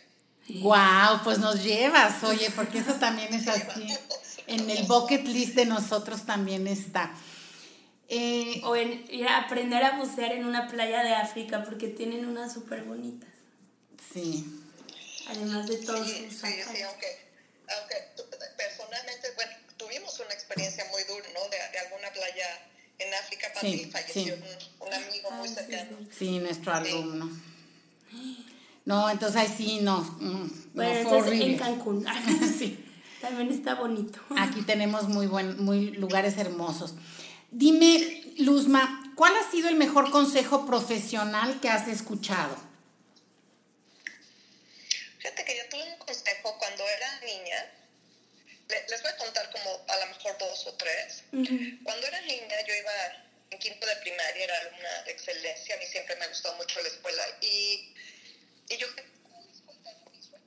Wow, 0.48 1.22
pues 1.24 1.38
nos 1.38 1.62
llevas, 1.62 2.22
oye, 2.24 2.50
porque 2.50 2.78
eso 2.78 2.94
también 2.94 3.32
es 3.34 3.46
así. 3.48 3.88
En 4.46 4.68
el 4.70 4.84
bucket 4.84 5.24
list 5.26 5.54
de 5.54 5.66
nosotros 5.66 6.24
también 6.26 6.66
está. 6.66 7.12
Eh, 8.12 8.60
O 8.64 8.74
en 8.74 9.04
ir 9.08 9.26
a 9.28 9.38
aprender 9.38 9.82
a 9.84 9.96
bucear 9.98 10.32
en 10.32 10.44
una 10.44 10.66
playa 10.68 11.02
de 11.04 11.14
África, 11.14 11.62
porque 11.64 11.86
tienen 11.88 12.26
unas 12.26 12.52
súper 12.52 12.82
bonitas. 12.82 13.30
sí, 14.12 14.44
Además 15.28 15.68
de 15.68 15.76
todos 15.78 16.08
Sí, 16.08 16.26
sus 16.28 16.40
sí, 16.40 16.46
sí, 16.72 16.82
aunque, 16.82 17.06
aunque 17.78 17.94
personalmente, 18.56 19.28
bueno, 19.36 19.52
tuvimos 19.76 20.18
una 20.18 20.34
experiencia 20.34 20.84
muy 20.90 21.02
dura, 21.04 21.24
¿no? 21.34 21.40
De, 21.50 21.56
de 21.70 21.78
alguna 21.78 22.10
playa 22.12 22.46
en 22.98 23.14
África, 23.14 23.46
Pati, 23.54 23.78
Sí, 23.78 23.90
falleció 23.92 24.34
sí. 24.36 24.42
Un, 24.80 24.88
un 24.88 24.92
amigo 24.92 25.30
muy 25.30 25.48
Ay, 25.48 25.54
cercano. 25.54 25.98
sí. 26.10 26.16
sí, 26.18 26.38
nuestro 26.40 26.72
alumno. 26.72 27.30
No, 28.86 29.08
entonces 29.08 29.36
ahí 29.42 29.54
sí, 29.56 29.78
no. 29.82 30.00
mm, 30.00 30.72
Bueno, 30.74 31.02
no, 31.02 31.08
fue 31.08 31.18
entonces 31.18 31.32
en 31.32 31.40
horrible. 31.42 31.56
Cancún. 31.58 32.06
Sí. 32.58 32.84
También 33.20 33.50
está 33.52 33.74
bonito. 33.74 34.18
Aquí 34.38 34.62
tenemos 34.62 35.06
muy 35.06 35.26
buen, 35.26 35.62
muy 35.62 35.90
lugares 35.92 36.38
hermosos. 36.38 36.94
Dime, 37.50 38.22
Luzma, 38.38 39.12
¿cuál 39.16 39.36
ha 39.36 39.50
sido 39.50 39.68
el 39.68 39.76
mejor 39.76 40.10
consejo 40.10 40.66
profesional 40.66 41.60
que 41.60 41.68
has 41.68 41.88
escuchado? 41.88 42.56
Fíjate 45.18 45.44
que 45.44 45.56
yo 45.56 45.68
tuve 45.68 45.82
un 45.92 45.98
consejo 45.98 46.56
cuando 46.58 46.84
era 46.88 47.20
niña. 47.20 47.66
Le- 48.68 48.86
les 48.88 49.02
voy 49.02 49.10
a 49.10 49.16
contar 49.16 49.50
como 49.50 49.70
a 49.88 49.96
lo 49.98 50.06
mejor 50.06 50.36
dos 50.38 50.66
o 50.66 50.74
tres. 50.74 51.24
Ujú. 51.32 51.58
Cuando 51.82 52.06
era 52.06 52.20
niña 52.22 52.56
yo 52.66 52.74
iba 52.74 52.92
en 53.50 53.58
quinto 53.58 53.84
de 53.86 53.96
primaria, 53.96 54.44
era 54.44 54.54
alumna 54.60 55.02
de 55.04 55.10
excelencia, 55.10 55.74
a 55.74 55.78
mí 55.78 55.86
siempre 55.86 56.14
me 56.16 56.28
gustó 56.28 56.54
mucho 56.54 56.80
la 56.80 56.88
escuela 56.88 57.22
y, 57.42 57.92
y 58.68 58.76
yo 58.78 58.86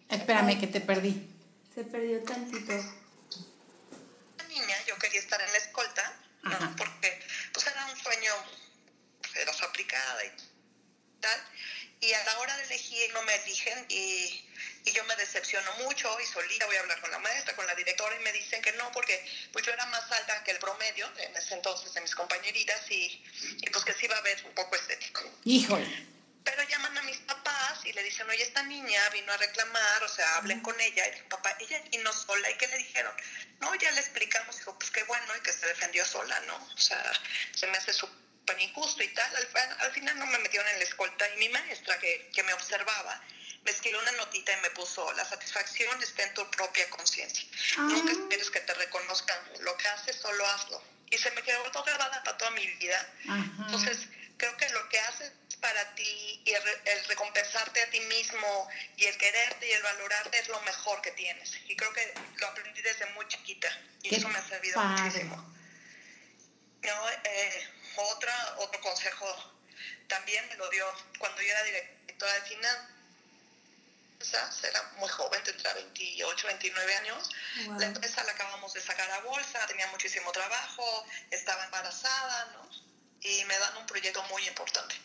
Espérame 0.09 0.59
que 0.59 0.67
te 0.67 0.79
perdí. 0.79 1.27
Se 1.75 1.83
perdió 1.83 2.23
tantito. 2.23 2.71
era 2.71 4.47
niña, 4.47 4.75
yo 4.87 4.95
quería 4.99 5.19
estar 5.19 5.41
en 5.41 5.51
la 5.51 5.57
escolta, 5.57 6.13
¿no? 6.43 6.55
Ajá. 6.55 6.73
porque 6.77 7.19
pues 7.51 7.67
era 7.67 7.85
un 7.85 7.97
sueño, 7.97 8.33
era 9.35 9.53
su 9.53 9.65
aplicada 9.65 10.25
y 10.25 10.31
tal, 11.19 11.39
y 12.01 12.13
a 12.13 12.23
la 12.25 12.39
hora 12.39 12.57
de 12.57 12.63
elegir 12.63 13.13
no 13.13 13.21
me 13.23 13.33
eligen 13.35 13.85
y, 13.89 14.45
y 14.85 14.91
yo 14.91 15.03
me 15.05 15.15
decepciono 15.15 15.71
mucho 15.83 16.19
y 16.19 16.25
solía 16.25 16.65
voy 16.65 16.75
a 16.75 16.81
hablar 16.81 16.99
con 16.99 17.11
la 17.11 17.19
maestra, 17.19 17.55
con 17.55 17.65
la 17.65 17.75
directora 17.75 18.15
y 18.19 18.23
me 18.23 18.33
dicen 18.33 18.61
que 18.61 18.73
no, 18.73 18.91
porque 18.91 19.25
pues 19.53 19.65
yo 19.65 19.71
era 19.71 19.85
más 19.85 20.11
alta 20.11 20.43
que 20.43 20.51
el 20.51 20.59
promedio 20.59 21.09
en 21.17 21.35
ese 21.35 21.53
entonces 21.53 21.93
de 21.93 22.01
mis 22.01 22.13
compañeritas 22.13 22.91
y, 22.91 23.23
y 23.61 23.69
pues 23.69 23.85
que 23.85 23.93
sí 23.93 24.05
iba 24.05 24.17
a 24.17 24.21
ver 24.21 24.43
un 24.45 24.53
poco 24.53 24.75
estético. 24.75 25.21
Híjole. 25.45 26.07
Pero 26.43 26.61
llaman 26.63 26.97
a 26.97 27.01
mis 27.03 27.17
papás 27.19 27.79
y 27.93 27.95
le 27.95 28.03
dicen, 28.03 28.27
oye, 28.27 28.41
esta 28.41 28.63
niña 28.63 29.09
vino 29.09 29.31
a 29.31 29.37
reclamar, 29.37 30.03
o 30.03 30.09
sea, 30.09 30.37
hablen 30.37 30.61
con 30.61 30.79
ella. 30.81 31.07
Y 31.07 31.11
dije, 31.11 31.23
papá, 31.25 31.55
ella 31.59 31.79
vino 31.91 32.11
sola. 32.11 32.49
¿Y 32.49 32.55
qué 32.55 32.67
le 32.67 32.77
dijeron? 32.77 33.13
No, 33.61 33.75
ya 33.75 33.91
le 33.91 33.99
explicamos. 33.99 34.57
Dijo, 34.57 34.77
pues 34.79 34.89
qué 34.89 35.03
bueno, 35.03 35.35
y 35.37 35.41
que 35.41 35.53
se 35.53 35.67
defendió 35.67 36.03
sola, 36.03 36.39
¿no? 36.47 36.55
O 36.55 36.77
sea, 36.77 37.13
se 37.53 37.67
me 37.67 37.77
hace 37.77 37.93
súper 37.93 38.59
injusto 38.59 39.03
y 39.03 39.09
tal. 39.09 39.35
Al, 39.35 39.47
al 39.79 39.91
final 39.91 40.17
no 40.17 40.25
me 40.25 40.39
metieron 40.39 40.67
en 40.69 40.79
la 40.79 40.85
escolta 40.85 41.29
y 41.35 41.37
mi 41.37 41.49
maestra, 41.49 41.99
que, 41.99 42.31
que 42.33 42.41
me 42.41 42.53
observaba, 42.53 43.21
me 43.63 43.71
escribió 43.71 43.99
una 43.99 44.11
notita 44.13 44.57
y 44.57 44.61
me 44.61 44.71
puso, 44.71 45.13
la 45.13 45.23
satisfacción 45.23 46.01
está 46.01 46.23
en 46.23 46.33
tu 46.33 46.49
propia 46.49 46.89
conciencia. 46.89 47.45
Ah. 47.77 47.87
Nunca 47.91 48.11
esperes 48.11 48.49
que 48.49 48.59
te 48.61 48.73
reconozcan 48.73 49.37
lo 49.59 49.77
que 49.77 49.87
haces, 49.89 50.15
solo 50.15 50.45
hazlo. 50.47 50.83
Y 51.11 51.17
se 51.19 51.29
me 51.31 51.43
quedó 51.43 51.63
grabada 51.85 52.23
para 52.23 52.37
toda 52.37 52.49
mi 52.51 52.65
vida. 52.65 53.13
Ajá. 53.29 53.43
Entonces, 53.59 54.07
creo 54.37 54.55
que 54.57 54.69
lo 54.69 54.89
que 54.89 54.99
haces 54.99 55.31
para 55.61 55.95
ti 55.95 56.41
y 56.45 56.51
el, 56.51 56.61
el 56.85 57.05
recompensarte 57.05 57.81
a 57.81 57.89
ti 57.89 57.99
mismo 58.01 58.69
y 58.97 59.05
el 59.05 59.17
quererte 59.17 59.67
y 59.67 59.71
el 59.71 59.81
valorarte 59.81 60.39
es 60.39 60.47
lo 60.49 60.59
mejor 60.61 61.01
que 61.01 61.11
tienes. 61.11 61.55
Y 61.67 61.75
creo 61.75 61.93
que 61.93 62.13
lo 62.37 62.47
aprendí 62.47 62.81
desde 62.81 63.05
muy 63.11 63.27
chiquita 63.27 63.69
y 64.01 64.09
Qué 64.09 64.17
eso 64.17 64.27
me 64.29 64.37
ha 64.39 64.47
servido 64.47 64.75
padre. 64.75 65.01
muchísimo. 65.03 65.53
No, 66.81 67.09
eh, 67.09 67.67
otra, 67.95 68.55
otro 68.57 68.81
consejo 68.81 69.53
también 70.07 70.47
me 70.49 70.55
lo 70.55 70.69
dio 70.69 70.85
cuando 71.17 71.41
yo 71.41 71.47
era 71.47 71.63
directora 71.63 72.33
de 72.33 72.41
finanzas, 72.41 72.89
era 74.63 74.83
muy 74.97 75.09
joven, 75.09 75.41
tendría 75.43 75.73
28, 75.73 76.47
29 76.47 76.95
años. 76.95 77.29
Wow. 77.65 77.79
La 77.79 77.85
empresa 77.87 78.23
la 78.23 78.33
acabamos 78.33 78.73
de 78.73 78.81
sacar 78.81 79.09
a 79.11 79.19
bolsa, 79.21 79.65
tenía 79.67 79.87
muchísimo 79.87 80.31
trabajo, 80.31 81.05
estaba 81.31 81.63
embarazada, 81.65 82.45
¿no? 82.53 82.69
Y 83.23 83.45
me 83.45 83.57
dan 83.57 83.77
un 83.77 83.85
proyecto 83.85 84.21
muy 84.23 84.47
importante. 84.47 84.95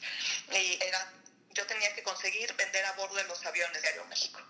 Y 0.52 0.78
era, 0.82 1.12
yo 1.50 1.66
tenía 1.66 1.94
que 1.94 2.02
conseguir 2.02 2.52
vender 2.54 2.84
a 2.84 2.92
bordo 2.92 3.16
de 3.16 3.24
los 3.24 3.44
aviones 3.46 3.80
de 3.82 3.88
Aeroméxico. 3.88 4.40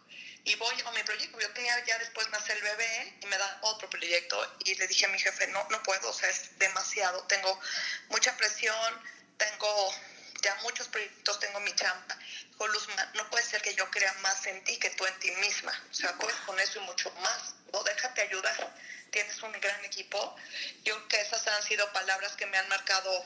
Y 0.44 0.54
voy 0.54 0.74
a 0.82 0.90
mi 0.92 1.02
proyecto, 1.02 1.38
yo 1.38 1.52
tenía 1.52 1.84
ya 1.84 1.98
después 1.98 2.28
nacer 2.30 2.56
el 2.56 2.62
bebé 2.62 3.18
y 3.20 3.26
me 3.26 3.36
dan 3.36 3.58
otro 3.62 3.90
proyecto. 3.90 4.56
Y 4.64 4.74
le 4.76 4.86
dije 4.86 5.04
a 5.04 5.08
mi 5.08 5.18
jefe, 5.18 5.46
no, 5.48 5.66
no 5.70 5.82
puedo, 5.82 6.08
o 6.08 6.12
sea, 6.12 6.30
es 6.30 6.58
demasiado, 6.58 7.22
tengo 7.24 7.60
mucha 8.08 8.34
presión, 8.36 9.02
tengo 9.36 9.94
ya 10.42 10.54
muchos 10.62 10.88
proyectos, 10.88 11.38
tengo 11.40 11.60
mi 11.60 11.74
chamba. 11.74 12.16
Dijo, 12.50 12.66
Luzma, 12.68 13.10
no 13.14 13.28
puede 13.30 13.44
ser 13.44 13.60
que 13.62 13.74
yo 13.74 13.90
crea 13.90 14.12
más 14.14 14.46
en 14.46 14.62
ti 14.64 14.78
que 14.78 14.90
tú 14.90 15.04
en 15.06 15.18
ti 15.18 15.30
misma. 15.32 15.72
O 15.90 15.94
sea, 15.94 16.14
puedes 16.14 16.36
con 16.46 16.58
eso 16.60 16.78
y 16.78 16.82
mucho 16.82 17.10
más. 17.20 17.54
No, 17.72 17.82
déjate 17.82 18.22
ayudar. 18.22 18.74
Tienes 19.10 19.42
un 19.42 19.52
gran 19.52 19.84
equipo. 19.84 20.36
Yo 20.84 20.94
creo 20.94 21.08
que 21.08 21.20
esas 21.20 21.46
han 21.46 21.62
sido 21.62 21.92
palabras 21.92 22.32
que 22.36 22.46
me 22.46 22.58
han 22.58 22.68
marcado 22.68 23.24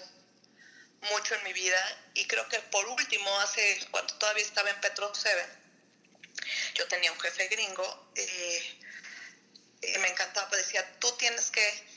mucho 1.03 1.35
en 1.35 1.45
mi 1.45 1.53
vida. 1.53 1.99
Y 2.15 2.27
creo 2.27 2.49
que 2.49 2.59
por 2.61 2.87
último, 2.87 3.41
hace 3.41 3.87
cuando 3.91 4.15
todavía 4.15 4.45
estaba 4.45 4.71
en 4.71 4.81
Petro 4.81 5.13
7, 5.15 5.49
yo 6.75 6.87
tenía 6.89 7.13
un 7.13 7.21
jefe 7.21 7.49
gringo 7.49 8.13
eh, 8.15 8.81
y 9.83 9.99
me 9.99 10.09
encantaba, 10.09 10.49
pues 10.49 10.67
decía, 10.67 10.99
tú 10.99 11.11
tienes 11.13 11.51
que 11.51 11.93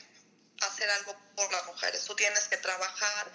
hacer 0.60 0.88
algo 0.90 1.16
por 1.34 1.50
las 1.52 1.66
mujeres, 1.66 2.04
tú 2.04 2.14
tienes 2.14 2.48
que 2.48 2.56
trabajar, 2.56 3.32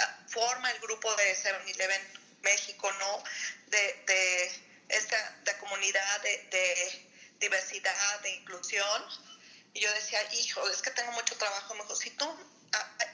ah, 0.00 0.18
forma 0.28 0.70
el 0.70 0.80
grupo 0.80 1.14
de 1.16 1.36
7-Eleven 1.36 2.24
México, 2.42 2.92
¿no? 2.92 3.24
De, 3.68 4.02
de 4.06 4.62
esta 4.88 5.38
de 5.44 5.56
comunidad, 5.58 6.20
de, 6.20 6.48
de 6.50 7.10
diversidad, 7.38 8.20
de 8.20 8.30
inclusión. 8.30 9.02
Y 9.72 9.80
yo 9.80 9.92
decía, 9.92 10.20
hijo, 10.34 10.68
es 10.68 10.82
que 10.82 10.90
tengo 10.90 11.12
mucho 11.12 11.36
trabajo. 11.36 11.74
Me 11.74 11.82
dijo, 11.82 11.96
si 11.96 12.10
tú, 12.10 12.26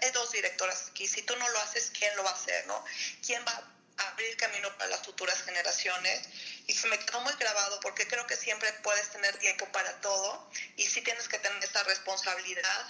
hay 0.02 0.10
dos 0.12 0.32
directoras 0.32 0.88
aquí, 0.90 1.06
si 1.06 1.22
tú 1.22 1.36
no 1.36 1.48
lo 1.48 1.58
haces, 1.60 1.90
¿quién 1.96 2.14
lo 2.16 2.24
va 2.24 2.30
a 2.30 2.34
hacer, 2.34 2.66
no? 2.66 2.84
¿Quién 3.24 3.44
va 3.46 3.52
a 3.52 4.08
abrir 4.10 4.36
camino 4.36 4.68
para 4.78 4.90
las 4.90 5.00
futuras 5.04 5.42
generaciones? 5.42 6.28
Y 6.66 6.72
se 6.72 6.88
me 6.88 6.98
quedó 6.98 7.20
muy 7.20 7.32
grabado 7.34 7.80
porque 7.80 8.06
creo 8.06 8.26
que 8.26 8.36
siempre 8.36 8.72
puedes 8.82 9.10
tener 9.10 9.36
tiempo 9.38 9.66
para 9.72 10.00
todo 10.00 10.50
y 10.76 10.86
sí 10.86 11.02
tienes 11.02 11.28
que 11.28 11.38
tener 11.38 11.62
esa 11.62 11.82
responsabilidad 11.84 12.86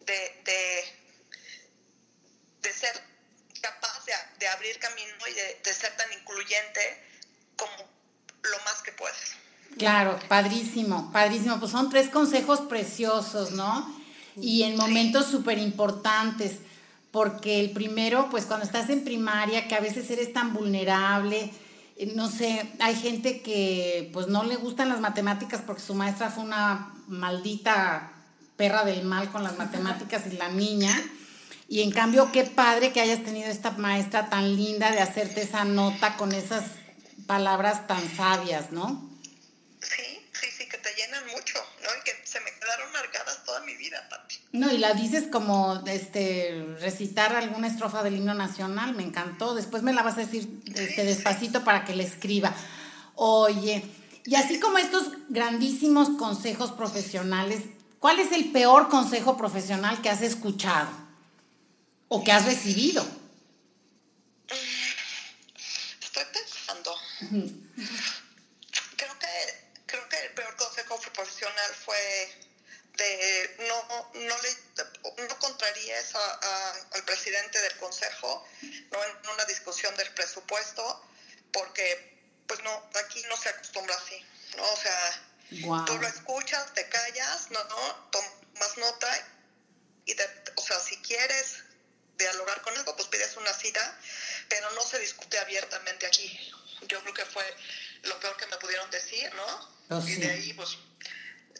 de, 0.00 0.42
de, 0.44 0.84
de 2.62 2.72
ser 2.72 3.00
capaz 3.60 4.04
de, 4.06 4.12
de, 4.38 4.48
abrir 4.48 4.78
camino 4.78 5.14
y 5.28 5.34
de, 5.34 5.60
de 5.62 5.74
ser 5.74 5.94
tan 5.96 6.10
incluyente 6.14 7.06
como 7.56 7.88
lo 8.42 8.58
más 8.64 8.82
que 8.82 8.92
puedes. 8.92 9.36
Claro, 9.78 10.18
padrísimo, 10.28 11.12
padrísimo. 11.12 11.60
Pues 11.60 11.70
son 11.70 11.90
tres 11.90 12.08
consejos 12.08 12.60
preciosos, 12.62 13.52
¿no? 13.52 13.99
Y 14.36 14.62
en 14.62 14.76
momentos 14.76 15.26
súper 15.26 15.58
importantes, 15.58 16.58
porque 17.10 17.60
el 17.60 17.70
primero, 17.70 18.28
pues 18.30 18.44
cuando 18.44 18.66
estás 18.66 18.90
en 18.90 19.04
primaria, 19.04 19.66
que 19.68 19.74
a 19.74 19.80
veces 19.80 20.10
eres 20.10 20.32
tan 20.32 20.52
vulnerable, 20.52 21.50
eh, 21.96 22.12
no 22.14 22.28
sé, 22.30 22.70
hay 22.78 22.94
gente 22.94 23.42
que 23.42 24.10
pues 24.12 24.28
no 24.28 24.44
le 24.44 24.56
gustan 24.56 24.88
las 24.88 25.00
matemáticas 25.00 25.62
porque 25.66 25.82
su 25.82 25.94
maestra 25.94 26.30
fue 26.30 26.44
una 26.44 26.94
maldita 27.08 28.12
perra 28.56 28.84
del 28.84 29.04
mal 29.04 29.30
con 29.30 29.42
las 29.42 29.58
matemáticas 29.58 30.22
y 30.26 30.36
la 30.36 30.48
niña. 30.48 30.94
Y 31.68 31.82
en 31.82 31.92
cambio, 31.92 32.32
qué 32.32 32.44
padre 32.44 32.92
que 32.92 33.00
hayas 33.00 33.22
tenido 33.22 33.48
esta 33.48 33.70
maestra 33.72 34.28
tan 34.28 34.56
linda 34.56 34.90
de 34.90 35.00
hacerte 35.00 35.42
esa 35.42 35.64
nota 35.64 36.16
con 36.16 36.32
esas 36.32 36.64
palabras 37.26 37.86
tan 37.86 38.02
sabias, 38.16 38.72
¿no? 38.72 39.08
Sí, 39.80 40.20
sí, 40.32 40.46
sí, 40.58 40.68
que 40.68 40.78
te 40.78 40.90
llenan 40.94 41.24
mucho, 41.26 41.58
¿no? 41.82 41.88
Y 42.00 42.04
que 42.04 42.19
se 42.30 42.40
me 42.40 42.52
quedaron 42.52 42.92
marcadas 42.92 43.44
toda 43.44 43.60
mi 43.62 43.74
vida, 43.76 44.06
Pati. 44.08 44.36
No, 44.52 44.70
y 44.70 44.78
la 44.78 44.94
dices 44.94 45.24
como 45.32 45.82
este 45.86 46.76
recitar 46.78 47.34
alguna 47.34 47.66
estrofa 47.66 48.04
del 48.04 48.16
himno 48.16 48.34
nacional, 48.34 48.94
me 48.94 49.02
encantó. 49.02 49.54
Después 49.54 49.82
me 49.82 49.92
la 49.92 50.02
vas 50.02 50.14
a 50.14 50.20
decir 50.20 50.62
este, 50.66 51.04
despacito 51.04 51.64
para 51.64 51.84
que 51.84 51.96
le 51.96 52.04
escriba. 52.04 52.54
Oye, 53.16 53.84
y 54.24 54.36
así 54.36 54.60
como 54.60 54.78
estos 54.78 55.08
grandísimos 55.28 56.10
consejos 56.10 56.70
profesionales, 56.70 57.62
¿cuál 57.98 58.20
es 58.20 58.30
el 58.30 58.52
peor 58.52 58.88
consejo 58.88 59.36
profesional 59.36 60.00
que 60.00 60.10
has 60.10 60.22
escuchado 60.22 60.88
o 62.06 62.22
que 62.22 62.30
has 62.30 62.44
recibido? 62.44 63.04
Estoy 66.00 66.24
pensando. 66.32 66.94
creo, 68.96 69.18
que, 69.18 69.26
creo 69.86 70.08
que 70.08 70.16
el 70.26 70.34
peor 70.34 70.54
consejo 70.86 71.12
profesional 71.12 71.74
fue 71.74 72.50
de 72.96 73.56
no, 73.68 74.10
no, 74.14 74.38
le, 74.42 75.26
no 75.28 75.38
contraríes 75.38 76.14
a, 76.14 76.38
a, 76.42 76.74
al 76.92 77.04
presidente 77.04 77.60
del 77.62 77.76
consejo 77.76 78.46
no 78.90 79.04
en 79.04 79.28
una 79.32 79.44
discusión 79.46 79.94
del 79.96 80.12
presupuesto, 80.12 81.04
porque 81.52 82.18
pues 82.46 82.62
no, 82.62 82.90
aquí 83.04 83.22
no 83.28 83.36
se 83.36 83.48
acostumbra 83.48 83.94
así, 83.94 84.24
¿no? 84.56 84.64
O 84.70 84.76
sea, 84.76 85.26
Wow. 85.50 85.84
tú 85.84 85.98
lo 85.98 86.06
escuchas, 86.06 86.72
te 86.74 86.88
callas, 86.88 87.50
no, 87.50 87.62
no, 87.64 88.08
tomas 88.12 88.76
nota 88.76 89.28
y, 90.04 90.14
te, 90.14 90.24
o 90.54 90.62
sea, 90.62 90.78
si 90.78 90.96
quieres 91.02 91.64
dialogar 92.16 92.62
con 92.62 92.76
algo, 92.76 92.94
pues 92.94 93.08
pides 93.08 93.36
una 93.36 93.52
cita, 93.52 93.98
pero 94.48 94.70
no 94.72 94.82
se 94.82 94.98
discute 95.00 95.38
abiertamente 95.38 96.06
aquí. 96.06 96.52
Yo 96.82 97.00
creo 97.02 97.14
que 97.14 97.24
fue 97.26 97.44
lo 98.02 98.20
peor 98.20 98.36
que 98.36 98.46
me 98.46 98.56
pudieron 98.58 98.88
decir, 98.90 99.32
¿no? 99.34 99.79
Oh, 99.90 100.00
sí. 100.00 100.12
Y 100.12 100.16
de 100.16 100.30
ahí, 100.30 100.52
pues, 100.54 100.78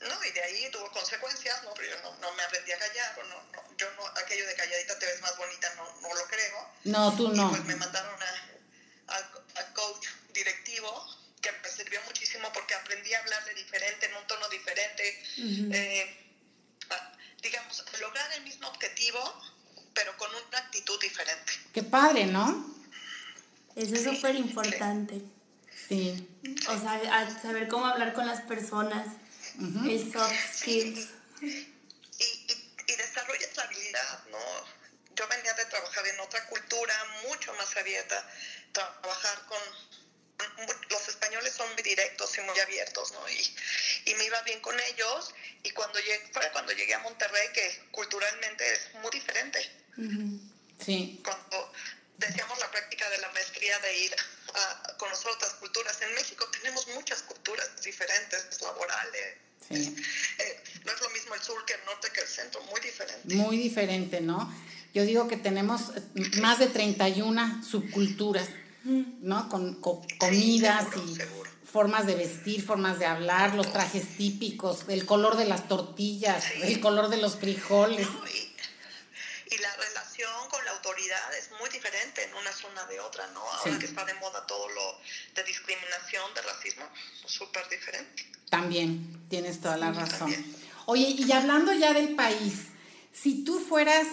no, 0.00 0.24
y 0.24 0.30
de 0.30 0.42
ahí 0.42 0.70
tuvo 0.70 0.90
consecuencias, 0.92 1.62
¿no? 1.64 1.74
Pero 1.74 1.96
yo 1.96 2.02
no, 2.02 2.16
no 2.18 2.34
me 2.34 2.42
aprendí 2.42 2.72
a 2.72 2.78
callar, 2.78 3.18
no, 3.28 3.42
no, 3.52 3.76
yo 3.76 3.90
no, 3.96 4.06
aquello 4.06 4.46
de 4.46 4.54
calladita 4.54 4.98
te 4.98 5.06
ves 5.06 5.20
más 5.20 5.36
bonita, 5.36 5.74
no, 5.74 6.00
no 6.00 6.14
lo 6.14 6.24
creo. 6.26 6.68
No, 6.84 7.16
tú 7.16 7.28
no. 7.28 7.48
Y 7.48 7.50
pues 7.50 7.64
me 7.64 7.76
mandaron 7.76 8.18
a, 8.22 9.16
al 9.56 9.72
coach 9.74 10.06
directivo 10.32 11.20
que 11.42 11.52
me 11.52 11.68
sirvió 11.68 12.00
muchísimo 12.06 12.50
porque 12.52 12.74
aprendí 12.74 13.12
a 13.14 13.18
hablarle 13.20 13.54
diferente, 13.54 14.06
en 14.06 14.14
un 14.14 14.26
tono 14.26 14.48
diferente, 14.48 15.22
uh 15.38 15.40
-huh. 15.40 15.74
eh, 15.74 16.26
a, 16.90 17.12
digamos, 17.42 17.84
a 17.92 17.96
lograr 17.98 18.32
el 18.32 18.42
mismo 18.42 18.68
objetivo, 18.68 19.20
pero 19.94 20.16
con 20.16 20.30
una 20.34 20.58
actitud 20.58 21.00
diferente. 21.00 21.52
Qué 21.72 21.82
padre, 21.82 22.26
¿no? 22.26 22.76
Eso 23.74 23.94
es 23.94 24.04
súper 24.04 24.36
sí, 24.36 24.38
importante. 24.38 25.14
Sí. 25.14 25.39
O 26.68 26.80
sea, 26.80 26.92
a 27.18 27.42
saber 27.42 27.68
cómo 27.68 27.86
hablar 27.86 28.12
con 28.12 28.26
las 28.26 28.42
personas, 28.42 29.06
uh 29.58 29.62
-huh. 29.62 29.90
el 29.90 30.12
soft 30.12 30.56
skills. 30.58 31.08
Sí. 31.40 31.74
Y, 32.18 32.24
y, 32.24 32.92
y 32.92 32.96
desarrolla 32.96 33.46
esa 33.46 33.62
habilidad, 33.62 34.24
¿no? 34.30 34.38
Yo 35.16 35.26
venía 35.28 35.52
de 35.54 35.64
trabajar 35.66 36.06
en 36.06 36.20
otra 36.20 36.46
cultura 36.46 36.94
mucho 37.28 37.52
más 37.54 37.76
abierta, 37.76 38.24
trabajar 38.72 39.46
con 39.46 39.58
los 40.88 41.08
españoles 41.08 41.52
son 41.54 41.70
muy 41.74 41.82
directos 41.82 42.38
y 42.38 42.40
muy 42.42 42.58
abiertos, 42.60 43.12
¿no? 43.12 43.28
Y, 43.28 43.56
y 44.06 44.14
me 44.14 44.24
iba 44.24 44.40
bien 44.42 44.60
con 44.60 44.78
ellos 44.80 45.34
y 45.62 45.70
cuando 45.70 45.98
llegué, 45.98 46.30
fue 46.32 46.50
cuando 46.52 46.72
llegué 46.72 46.94
a 46.94 46.98
Monterrey, 47.00 47.48
que 47.52 47.88
culturalmente 47.90 48.72
es 48.72 48.94
muy 48.94 49.10
diferente. 49.10 49.58
Uh 49.98 50.02
-huh. 50.02 50.50
Sí. 50.84 51.20
Cuando 51.22 51.72
decíamos 52.16 52.58
la 52.58 52.70
práctica 52.70 53.10
de 53.10 53.18
la 53.18 53.28
maestría 53.32 53.78
de 53.80 53.98
ir 53.98 54.16
a 54.54 54.96
conocer 54.96 55.30
otras 55.32 55.54
culturas, 55.54 56.00
en 56.02 56.14
México 56.14 56.46
tenemos 56.52 56.86
muchas 56.88 57.22
culturas 57.22 57.68
diferentes, 57.82 58.60
laborales. 58.62 59.36
Sí. 59.68 59.96
Eh, 60.38 60.64
no 60.84 60.92
es 60.92 61.00
lo 61.00 61.10
mismo 61.10 61.34
el 61.34 61.40
sur 61.40 61.64
que 61.64 61.74
el 61.74 61.84
norte 61.84 62.08
que 62.12 62.20
el 62.20 62.26
centro, 62.26 62.60
muy 62.62 62.80
diferente. 62.80 63.34
Muy 63.34 63.56
diferente, 63.56 64.20
¿no? 64.20 64.52
Yo 64.94 65.04
digo 65.04 65.28
que 65.28 65.36
tenemos 65.36 65.92
más 66.40 66.58
de 66.58 66.66
31 66.66 67.64
subculturas. 67.64 68.48
¿no? 68.82 69.48
Con, 69.48 69.74
con 69.74 70.00
comidas 70.18 70.84
sí, 70.84 70.90
seguro, 70.92 71.12
y 71.12 71.16
seguro. 71.16 71.50
formas 71.64 72.06
de 72.06 72.14
vestir, 72.14 72.64
formas 72.64 72.98
de 72.98 73.04
hablar, 73.04 73.54
los 73.54 73.72
trajes 73.72 74.16
típicos, 74.16 74.84
el 74.88 75.04
color 75.04 75.36
de 75.36 75.44
las 75.44 75.68
tortillas, 75.68 76.42
sí. 76.44 76.62
el 76.62 76.80
color 76.80 77.08
de 77.10 77.18
los 77.18 77.36
frijoles. 77.36 78.08
No, 78.08 78.26
y, 78.26 78.49
y, 79.50 79.58
la 79.58 79.74
relación 79.76 80.48
con 80.48 80.64
la 80.64 80.70
autoridad 80.72 81.34
es 81.36 81.50
muy 81.58 81.68
diferente 81.70 82.22
en 82.24 82.34
una 82.34 82.52
zona 82.52 82.86
de 82.86 83.00
otra, 83.00 83.26
¿no? 83.28 83.40
Ahora 83.40 83.72
sí. 83.72 83.78
que 83.78 83.86
está 83.86 84.04
de 84.04 84.14
moda 84.14 84.46
todo 84.46 84.68
lo 84.68 84.98
de 85.34 85.44
discriminación, 85.44 86.32
de 86.34 86.42
racismo, 86.42 86.88
súper 87.26 87.68
diferente. 87.68 88.30
También, 88.48 89.26
tienes 89.28 89.60
toda 89.60 89.76
la 89.76 89.92
razón. 89.92 90.30
También. 90.30 90.56
Oye, 90.86 91.08
y 91.08 91.30
hablando 91.32 91.72
ya 91.72 91.92
del 91.92 92.14
país, 92.14 92.66
si 93.12 93.44
tú 93.44 93.60
fueras 93.60 94.06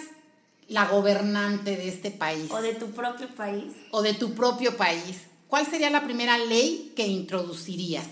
la 0.68 0.84
gobernante 0.84 1.76
de 1.76 1.88
este 1.88 2.10
país. 2.10 2.50
O 2.50 2.60
de 2.60 2.74
tu 2.74 2.92
propio 2.92 3.34
país. 3.34 3.74
O 3.90 4.02
de 4.02 4.14
tu 4.14 4.34
propio 4.34 4.76
país. 4.76 5.22
¿Cuál 5.48 5.68
sería 5.68 5.90
la 5.90 6.04
primera 6.04 6.36
ley 6.36 6.92
que 6.94 7.06
introducirías? 7.06 8.06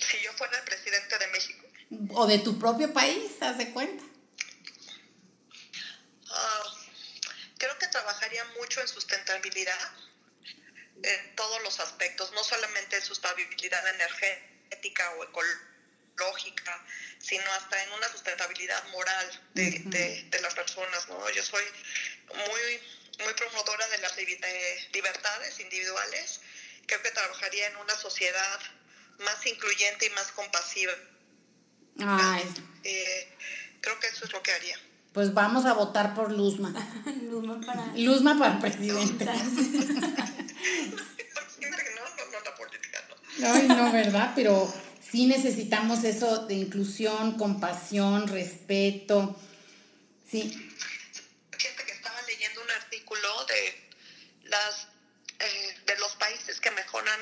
Si 0.00 0.16
yo 0.24 0.32
fuera 0.34 0.58
el 0.58 0.64
presidente 0.64 1.18
de 1.18 1.26
México. 1.26 1.66
O 2.14 2.26
de 2.26 2.38
tu 2.38 2.58
propio 2.58 2.92
país, 2.92 3.32
haz 3.40 3.58
de 3.58 3.72
cuenta. 3.72 4.04
Uh, 6.30 6.68
creo 7.58 7.76
que 7.78 7.88
trabajaría 7.88 8.44
mucho 8.78 8.80
en 8.80 8.88
sustentabilidad, 8.88 9.90
en 11.02 11.36
todos 11.36 11.62
los 11.62 11.80
aspectos, 11.80 12.32
no 12.32 12.42
solamente 12.44 12.96
en 12.96 13.02
sustentabilidad 13.02 13.86
energética 13.94 15.10
o 15.12 15.24
ecológica, 15.24 16.84
sino 17.18 17.50
hasta 17.52 17.82
en 17.82 17.92
una 17.92 18.08
sustentabilidad 18.08 18.84
moral 18.88 19.48
de, 19.54 19.62
uh 19.62 19.66
-huh. 19.66 19.88
de, 19.90 20.22
de 20.30 20.40
las 20.40 20.54
personas. 20.54 21.08
¿no? 21.08 21.30
Yo 21.30 21.42
soy 21.42 21.64
muy, 22.34 22.80
muy 23.24 23.34
promotora 23.34 23.86
de 23.88 23.98
las 23.98 24.16
libertades 24.92 25.60
individuales. 25.60 26.40
Creo 26.86 27.02
que 27.02 27.10
trabajaría 27.10 27.68
en 27.68 27.76
una 27.76 27.94
sociedad 27.96 28.60
más 29.18 29.46
incluyente 29.46 30.06
y 30.06 30.10
más 30.10 30.32
compasiva. 30.32 30.94
Ay. 32.00 32.44
Eh, 32.84 33.36
creo 33.80 33.98
que 34.00 34.06
eso 34.06 34.24
es 34.24 34.32
lo 34.32 34.42
que 34.42 34.52
haría. 34.52 34.78
Pues 35.12 35.34
vamos 35.34 35.64
a 35.64 35.72
votar 35.72 36.14
por 36.14 36.32
Luzma. 36.32 36.72
Luzma 37.30 37.60
para... 37.64 37.86
Luzma 37.96 38.38
para 38.38 38.58
presidente. 38.60 39.24
no, 39.24 39.32
no, 39.32 39.46
no, 42.30 42.40
la 42.44 42.54
política, 42.56 42.98
no. 43.08 43.16
Ay, 43.48 43.68
no, 43.68 43.92
¿verdad? 43.92 44.32
Pero 44.34 44.72
sí 45.00 45.26
necesitamos 45.26 46.04
eso 46.04 46.46
de 46.46 46.54
inclusión, 46.54 47.36
compasión, 47.36 48.28
respeto. 48.28 49.36
Sí. 50.30 50.50
Fíjate 51.50 51.84
que 51.84 51.92
estaba 51.92 52.22
leyendo 52.26 52.62
un 52.62 52.70
artículo 52.70 53.28
de 53.46 53.88
las 54.50 54.88
eh, 55.38 55.76
de 55.86 55.98
los 55.98 56.14
países 56.16 56.60
que 56.60 56.70
mejoran 56.72 57.18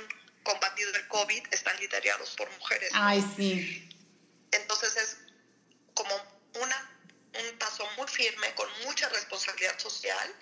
partir 0.77 0.93
del 0.93 1.09
COVID 1.09 1.43
están 1.51 1.77
liderados 1.79 2.35
por 2.37 2.51
mujeres. 2.53 2.91
Ay, 2.93 3.25
sí. 3.37 3.89
Entonces 4.53 4.97
es 4.97 5.17
como 5.95 6.11
un 7.51 7.59
paso 7.59 7.89
muy 7.97 8.07
firme, 8.09 8.53
con 8.55 8.69
mucha 8.85 9.09
responsabilidad 9.09 9.79
social, 9.79 10.35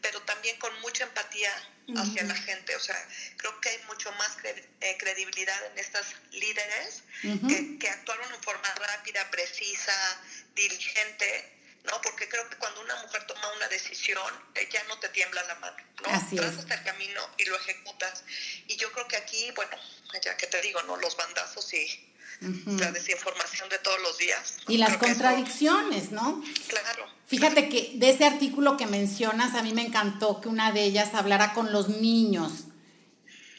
pero 0.00 0.20
también 0.22 0.56
con 0.58 0.78
mucha 0.80 1.04
empatía 1.04 1.52
hacia 1.96 2.22
la 2.24 2.34
gente. 2.34 2.76
O 2.76 2.80
sea, 2.80 3.08
creo 3.36 3.60
que 3.60 3.68
hay 3.70 3.78
mucho 3.88 4.12
más 4.12 4.36
cre- 4.38 4.64
eh, 4.80 4.96
credibilidad 4.98 5.66
en 5.66 5.78
estas 5.78 6.06
líderes 6.32 7.02
que, 7.48 7.78
que 7.78 7.88
actuaron 7.88 8.32
en 8.32 8.42
forma 8.42 8.72
rápida, 8.74 9.28
precisa, 9.30 10.20
diligente. 10.54 11.56
¿no? 11.84 11.98
Porque 12.02 12.28
creo 12.28 12.48
que 12.50 12.56
cuando 12.58 12.82
una 12.82 12.94
mujer 12.96 13.26
toma 13.26 13.52
una 13.56 13.66
decisión, 13.68 14.30
eh, 14.54 14.68
ya 14.70 14.84
no 14.84 14.98
te 15.00 15.08
tiembla 15.08 15.42
la 15.44 15.54
mano, 15.54 15.76
¿no? 16.02 16.10
Así. 16.10 16.36
Trazas 16.36 16.70
el 16.70 16.82
camino 16.84 17.26
y 17.38 17.46
lo 17.46 17.56
ejecutas. 17.56 18.22
Y 18.68 18.76
yo 18.76 18.92
creo 18.92 19.08
que 19.08 19.16
aquí, 19.16 19.50
bueno, 19.52 19.74
ya 20.22 20.36
que 20.36 20.46
te 20.46 20.60
digo, 20.60 20.82
¿no? 20.82 20.96
Los 20.98 21.16
bandazos 21.16 21.72
y 21.72 22.12
la 22.40 22.92
desinformación 22.92 23.68
de 23.68 23.78
todos 23.78 24.00
los 24.02 24.18
días. 24.18 24.56
Y 24.68 24.78
las 24.78 24.96
Creo 24.96 25.00
contradicciones, 25.10 26.10
¿no? 26.10 26.42
claro. 26.68 27.06
Fíjate 27.26 27.68
que 27.68 27.92
de 27.94 28.10
ese 28.10 28.24
artículo 28.24 28.76
que 28.76 28.86
mencionas, 28.86 29.54
a 29.54 29.62
mí 29.62 29.72
me 29.72 29.82
encantó 29.86 30.40
que 30.40 30.48
una 30.48 30.72
de 30.72 30.82
ellas 30.82 31.14
hablara 31.14 31.52
con 31.52 31.70
los 31.70 31.88
niños. 31.88 32.64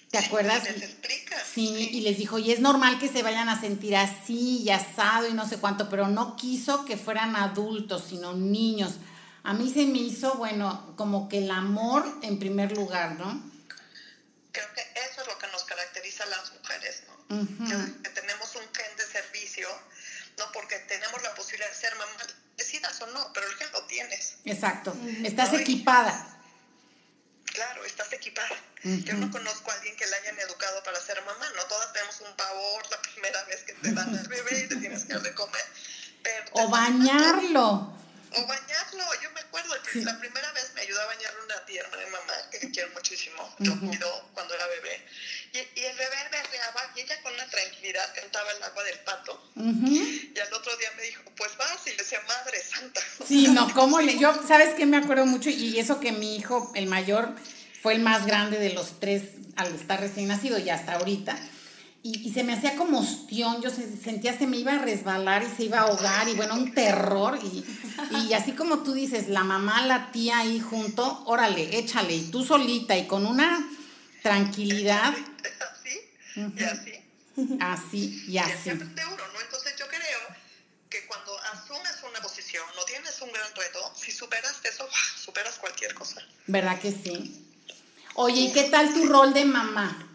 ¿Te 0.09 0.17
acuerdas? 0.17 0.65
Les 0.65 0.83
explica. 0.83 1.37
Sí, 1.41 1.89
y 1.93 2.01
les 2.01 2.17
dijo, 2.17 2.37
y 2.37 2.51
es 2.51 2.59
normal 2.59 2.99
que 2.99 3.07
se 3.07 3.23
vayan 3.23 3.47
a 3.47 3.61
sentir 3.61 3.95
así 3.95 4.61
y 4.63 4.69
asado 4.71 5.29
y 5.29 5.33
no 5.33 5.47
sé 5.47 5.57
cuánto, 5.57 5.89
pero 5.89 6.09
no 6.09 6.35
quiso 6.35 6.83
que 6.83 6.97
fueran 6.97 7.37
adultos, 7.37 8.03
sino 8.09 8.33
niños. 8.33 8.95
A 9.43 9.53
mí 9.53 9.71
se 9.73 9.85
me 9.85 9.99
hizo, 9.99 10.35
bueno, 10.35 10.93
como 10.97 11.29
que 11.29 11.37
el 11.37 11.49
amor 11.49 12.05
en 12.23 12.39
primer 12.39 12.73
lugar, 12.73 13.13
¿no? 13.17 13.41
Creo 14.51 14.67
que 14.75 14.81
eso 14.81 15.21
es 15.21 15.27
lo 15.27 15.37
que 15.39 15.47
nos 15.47 15.63
caracteriza 15.63 16.25
a 16.25 16.27
las 16.27 16.51
mujeres, 16.51 17.03
¿no? 17.07 17.47
Que, 17.67 18.03
que 18.03 18.09
tenemos 18.09 18.53
un 18.55 18.63
gen 18.75 18.97
de 18.97 19.05
servicio, 19.05 19.69
¿no? 20.37 20.51
La 21.19 21.33
posibilidad 21.35 21.69
de 21.69 21.75
ser 21.75 21.95
mamá, 21.95 22.11
decidas 22.57 23.01
o 23.01 23.07
no, 23.07 23.31
pero 23.33 23.47
el 23.47 23.53
gen 23.55 23.71
lo 23.73 23.83
tienes. 23.85 24.35
Exacto. 24.45 24.95
Estás 25.23 25.49
Ay. 25.51 25.61
equipada. 25.61 26.27
Claro, 27.45 27.83
estás 27.85 28.11
equipada. 28.13 28.55
Yo 28.83 29.13
no 29.15 29.29
conozco 29.29 29.69
a 29.71 29.73
alguien 29.75 29.95
que 29.97 30.05
la 30.07 30.15
hayan 30.17 30.39
educado 30.39 30.81
para 30.83 30.99
ser 31.01 31.21
mamá, 31.23 31.47
¿no? 31.55 31.63
Todas 31.65 31.91
tenemos 31.93 32.21
un 32.21 32.35
pavor 32.35 32.89
la 32.89 33.01
primera 33.01 33.43
vez 33.43 33.61
que 33.63 33.73
te 33.73 33.91
dan 33.91 34.17
al 34.17 34.27
bebé 34.27 34.63
y 34.65 34.67
te 34.69 34.75
tienes 34.77 35.03
que 35.05 35.13
dar 35.13 35.21
de 35.21 35.33
comer. 35.35 35.65
Pero 36.23 36.45
O 36.53 36.69
bañarlo. 36.69 37.93
O 38.33 38.47
bañarlo, 38.47 39.03
yo 39.21 39.29
me 39.31 39.41
acuerdo, 39.41 39.75
el- 39.75 40.05
la 40.05 40.17
primera 40.17 40.51
vez 40.53 40.71
me 40.73 40.81
ayudó 40.81 41.01
a 41.01 41.05
bañar 41.07 41.33
una 41.43 41.65
tía, 41.65 41.81
hermana 41.81 42.03
de 42.03 42.09
mamá, 42.11 42.33
que 42.51 42.71
quiero 42.71 42.89
muchísimo, 42.93 43.53
lo 43.59 43.77
cuidó 43.81 44.29
cuando 44.33 44.53
era 44.55 44.65
bebé. 44.67 45.05
Y, 45.53 45.57
y 45.57 45.83
el 45.83 45.97
bebé 45.97 46.15
berreaba 46.31 46.81
y 46.95 47.01
ella 47.01 47.15
con 47.23 47.33
una 47.33 47.45
tranquilidad 47.47 48.05
cantaba 48.15 48.49
el 48.57 48.63
agua 48.63 48.83
del 48.83 48.99
pato. 48.99 49.43
Y 49.55 50.39
al 50.39 50.53
otro 50.53 50.75
día 50.77 50.87
me 50.95 51.03
dijo, 51.03 51.23
pues 51.35 51.51
vas, 51.57 51.85
y 51.87 51.89
le 51.91 51.97
decía, 51.97 52.19
madre 52.27 52.57
santa. 52.63 53.01
Sí, 53.27 53.47
no, 53.49 53.73
¿cómo 53.73 53.99
le...? 53.99 54.17
Yo, 54.17 54.33
¿sabes 54.47 54.73
qué? 54.75 54.85
Me 54.85 54.97
acuerdo 54.97 55.25
mucho, 55.25 55.49
y 55.49 55.77
eso 55.77 55.99
que 55.99 56.13
mi 56.13 56.37
hijo, 56.37 56.71
el 56.75 56.87
mayor, 56.87 57.35
fue 57.81 57.93
el 57.95 58.01
más 58.01 58.25
grande 58.25 58.59
de 58.59 58.73
los 58.73 58.99
tres 59.01 59.23
al 59.57 59.75
estar 59.75 59.99
recién 59.99 60.27
nacido 60.29 60.57
y 60.57 60.69
hasta 60.69 60.93
ahorita. 60.93 61.37
Y, 62.03 62.27
y 62.27 62.33
se 62.33 62.43
me 62.43 62.53
hacía 62.53 62.75
como 62.77 62.99
ostión, 62.99 63.61
yo 63.61 63.69
se- 63.69 63.95
sentía 63.97 64.35
se 64.37 64.47
me 64.47 64.57
iba 64.57 64.73
a 64.73 64.79
resbalar 64.79 65.43
y 65.43 65.55
se 65.55 65.63
iba 65.65 65.79
a 65.79 65.81
ahogar, 65.81 66.29
y 66.29 66.33
bueno, 66.33 66.55
un 66.55 66.73
terror. 66.73 67.37
Y, 67.43 67.65
y 68.27 68.33
así 68.33 68.53
como 68.53 68.79
tú 68.83 68.93
dices, 68.93 69.27
la 69.27 69.43
mamá, 69.43 69.85
la 69.85 70.11
tía 70.11 70.39
ahí 70.39 70.59
junto, 70.61 71.23
órale, 71.25 71.77
échale, 71.77 72.15
y 72.15 72.31
tú 72.31 72.43
solita, 72.45 72.97
y 72.97 73.05
con 73.05 73.25
una 73.25 73.67
tranquilidad, 74.21 75.13
Así, 75.13 76.13
y 76.35 76.63
así. 76.63 77.03
así 77.59 78.23
y 78.27 78.31
Y 78.33 78.37
así. 78.37 78.63
siempre 78.63 79.05
uno, 79.05 79.27
¿no? 79.27 79.41
Entonces 79.41 79.75
yo 79.77 79.87
creo 79.87 80.19
que 80.89 81.05
cuando 81.07 81.37
asumes 81.53 81.95
una 82.03 82.21
posición 82.21 82.65
o 82.77 82.85
tienes 82.85 83.19
un 83.21 83.31
gran 83.31 83.53
reto, 83.55 83.93
si 83.95 84.11
superas 84.11 84.55
eso, 84.63 84.87
superas 85.17 85.55
cualquier 85.57 85.93
cosa. 85.93 86.21
¿Verdad 86.47 86.79
que 86.79 86.91
sí? 86.91 87.47
Oye, 88.15 88.41
¿y 88.41 88.51
qué 88.53 88.63
tal 88.65 88.93
tu 88.93 89.07
rol 89.07 89.33
de 89.33 89.45
mamá? 89.45 90.07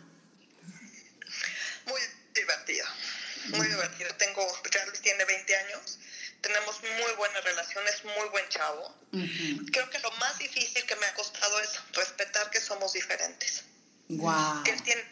Muy 1.87 2.01
divertido, 2.35 2.87
muy 3.49 3.67
divertido. 3.69 4.15
Tengo, 4.17 4.47
Charles 4.71 5.01
tiene 5.01 5.25
20 5.25 5.57
años, 5.57 5.99
tenemos 6.43 6.81
muy 6.83 7.13
buenas 7.17 7.43
relaciones, 7.45 8.05
muy 8.05 8.29
buen 8.31 8.47
chavo. 8.51 8.95
Creo 9.73 9.89
que 9.91 9.99
lo 10.01 10.11
más 10.13 10.39
difícil 10.39 10.85
que 10.85 10.97
me 10.97 11.07
ha 11.07 11.15
costado 11.15 11.59
es 11.61 11.71
respetar 11.93 12.51
que 12.51 12.61
somos 12.61 12.93
diferentes. 12.93 13.63
Guau. 14.09 14.63
Que 14.65 14.71
él 14.73 14.83
tiene 14.83 15.05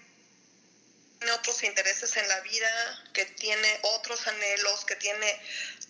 otros 1.33 1.63
intereses 1.63 2.17
en 2.17 2.29
la 2.29 2.41
vida, 2.41 3.03
que 3.13 3.25
tiene 3.25 3.81
otros 3.83 4.27
anhelos, 4.27 4.85
que 4.85 4.97
tiene 4.97 5.41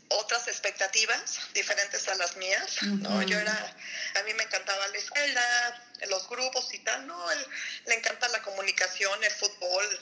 otras 0.09 0.47
expectativas 0.49 1.41
diferentes 1.55 2.07
a 2.09 2.15
las 2.15 2.37
mías, 2.37 2.83
¿no? 2.83 3.23
Yo 3.23 3.39
era, 3.39 3.77
a 4.15 4.23
mí 4.23 4.35
me 4.35 4.45
encantaba 4.45 4.87
la 4.89 4.99
escuela, 4.99 5.83
los 6.09 6.29
grupos 6.29 6.73
y 6.75 6.79
tal, 6.81 7.07
¿no? 7.07 7.31
Él, 7.33 7.47
le 7.87 7.95
encanta 7.95 8.29
la 8.29 8.43
comunicación, 8.43 9.25
el 9.25 9.33
fútbol, 9.33 10.01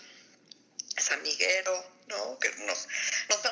es 0.97 1.11
amiguero, 1.13 2.03
¿no? 2.09 2.39
Que 2.39 2.51
nos, 2.67 2.89
nos 3.29 3.43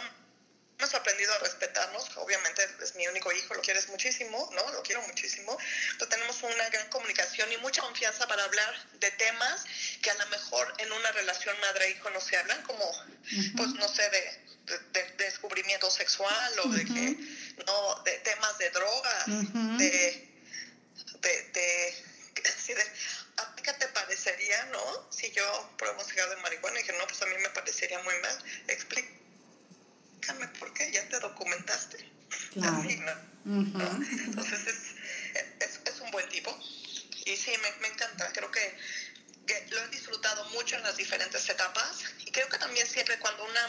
hemos 0.81 0.95
aprendido 0.95 1.33
a 1.35 1.39
respetarnos, 1.39 2.17
obviamente 2.17 2.67
es 2.83 2.95
mi 2.95 3.07
único 3.07 3.31
hijo, 3.33 3.53
lo 3.55 3.61
quieres 3.61 3.89
muchísimo, 3.89 4.51
¿no? 4.55 4.71
Lo 4.73 4.83
quiero 4.83 5.03
muchísimo, 5.03 5.57
pero 5.99 6.09
tenemos 6.09 6.43
una 6.43 6.69
gran 6.71 6.89
comunicación 6.89 7.53
y 7.53 7.59
mucha 7.59 7.83
confianza 7.83 8.27
para 8.27 8.45
hablar 8.45 8.89
de 8.95 9.11
temas 9.13 9.65
que 10.03 10.11
a 10.11 10.15
lo 10.15 10.27
mejor 10.29 10.75
en 10.79 10.91
una 10.93 11.13
relación 11.13 11.59
madre-hijo 11.61 12.09
no 12.11 12.21
se 12.21 12.37
hablan, 12.39 12.63
como, 12.63 12.91
pues, 13.57 13.69
no 13.75 13.89
sé, 13.89 14.09
de, 14.09 14.41
de- 14.93 15.03
de 15.03 15.25
descubrimiento 15.25 15.91
sexual 15.91 16.59
o 16.61 16.69
de 16.69 16.85
que, 16.87 17.65
no, 17.67 18.03
de 18.05 18.13
temas 18.21 18.57
de 18.59 18.71
drogas, 18.71 19.27
de, 19.77 20.29
de, 21.21 21.43
de, 21.53 22.05
así 22.57 22.73
de, 22.73 22.83
¿a 23.37 23.55
ti 23.55 23.63
qué 23.63 23.73
te 23.75 23.87
parecería, 23.89 24.65
no? 24.67 25.09
Si 25.13 25.31
yo 25.33 25.75
pruebo 25.77 26.01
un 26.01 26.09
cigarro 26.09 26.31
de 26.31 26.37
marihuana 26.43 26.79
y 26.79 26.83
dije, 26.83 26.97
no, 26.99 27.07
pues 27.07 27.21
a 27.21 27.27
mí 27.27 27.35
me 27.39 27.51
parecería 27.51 27.99
muy 28.01 28.15
mal, 28.21 28.39
explícame 28.69 30.49
por 30.59 30.70
ya 30.93 31.09
te 31.09 31.21
documentaste. 31.21 32.11
Claro. 32.55 32.79
Así, 32.79 32.97
¿no? 32.97 33.15
¿No? 33.45 34.05
Entonces 34.25 34.67
es, 34.67 34.97
es, 35.61 35.81
es 35.85 36.01
un 36.01 36.11
buen 36.11 36.29
tipo. 36.29 36.57
Y 37.27 37.37
sí, 37.37 37.53
me, 37.63 37.73
me 37.81 37.89
encanta. 37.89 38.33
Creo 38.33 38.51
que, 38.51 38.79
que 39.47 39.67
lo 39.71 39.83
he 39.83 39.89
disfrutado 39.89 40.45
mucho 40.51 40.77
en 40.77 40.83
las 40.83 40.97
diferentes 40.97 41.49
etapas. 41.49 42.05
Y 42.19 42.31
creo 42.31 42.49
que 42.49 42.59
también 42.59 42.87
siempre 42.87 43.19
cuando 43.19 43.45
una, 43.45 43.67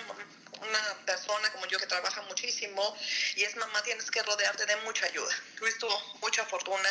una 0.62 1.06
persona 1.06 1.52
como 1.52 1.66
yo 1.68 1.80
que 1.80 1.88
trabaja 1.88 2.22
muchísimo 2.24 2.96
y 3.36 3.44
es 3.44 3.56
mamá, 3.56 3.82
tienes 3.84 4.10
que 4.12 4.22
rodearte 4.24 4.66
de 4.66 4.76
mucha 4.78 5.06
ayuda. 5.06 5.34
Luis 5.60 5.78
tuvo 5.78 6.00
mucha 6.22 6.46
fortuna. 6.46 6.90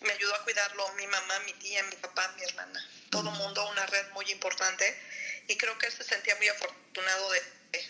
Me 0.00 0.12
ayudó 0.12 0.34
a 0.34 0.44
cuidarlo 0.44 0.92
mi 0.94 1.06
mamá, 1.06 1.38
mi 1.40 1.52
tía, 1.54 1.82
mi 1.84 1.96
papá, 1.96 2.32
mi 2.36 2.42
hermana. 2.44 2.88
Todo 3.10 3.30
el 3.30 3.36
mundo, 3.36 3.68
una 3.70 3.86
red 3.86 4.08
muy 4.10 4.30
importante. 4.30 4.84
Y 5.48 5.56
creo 5.56 5.78
que 5.78 5.86
él 5.86 5.92
se 5.92 6.04
sentía 6.04 6.34
muy 6.36 6.48
afortunado 6.48 7.30
de 7.30 7.42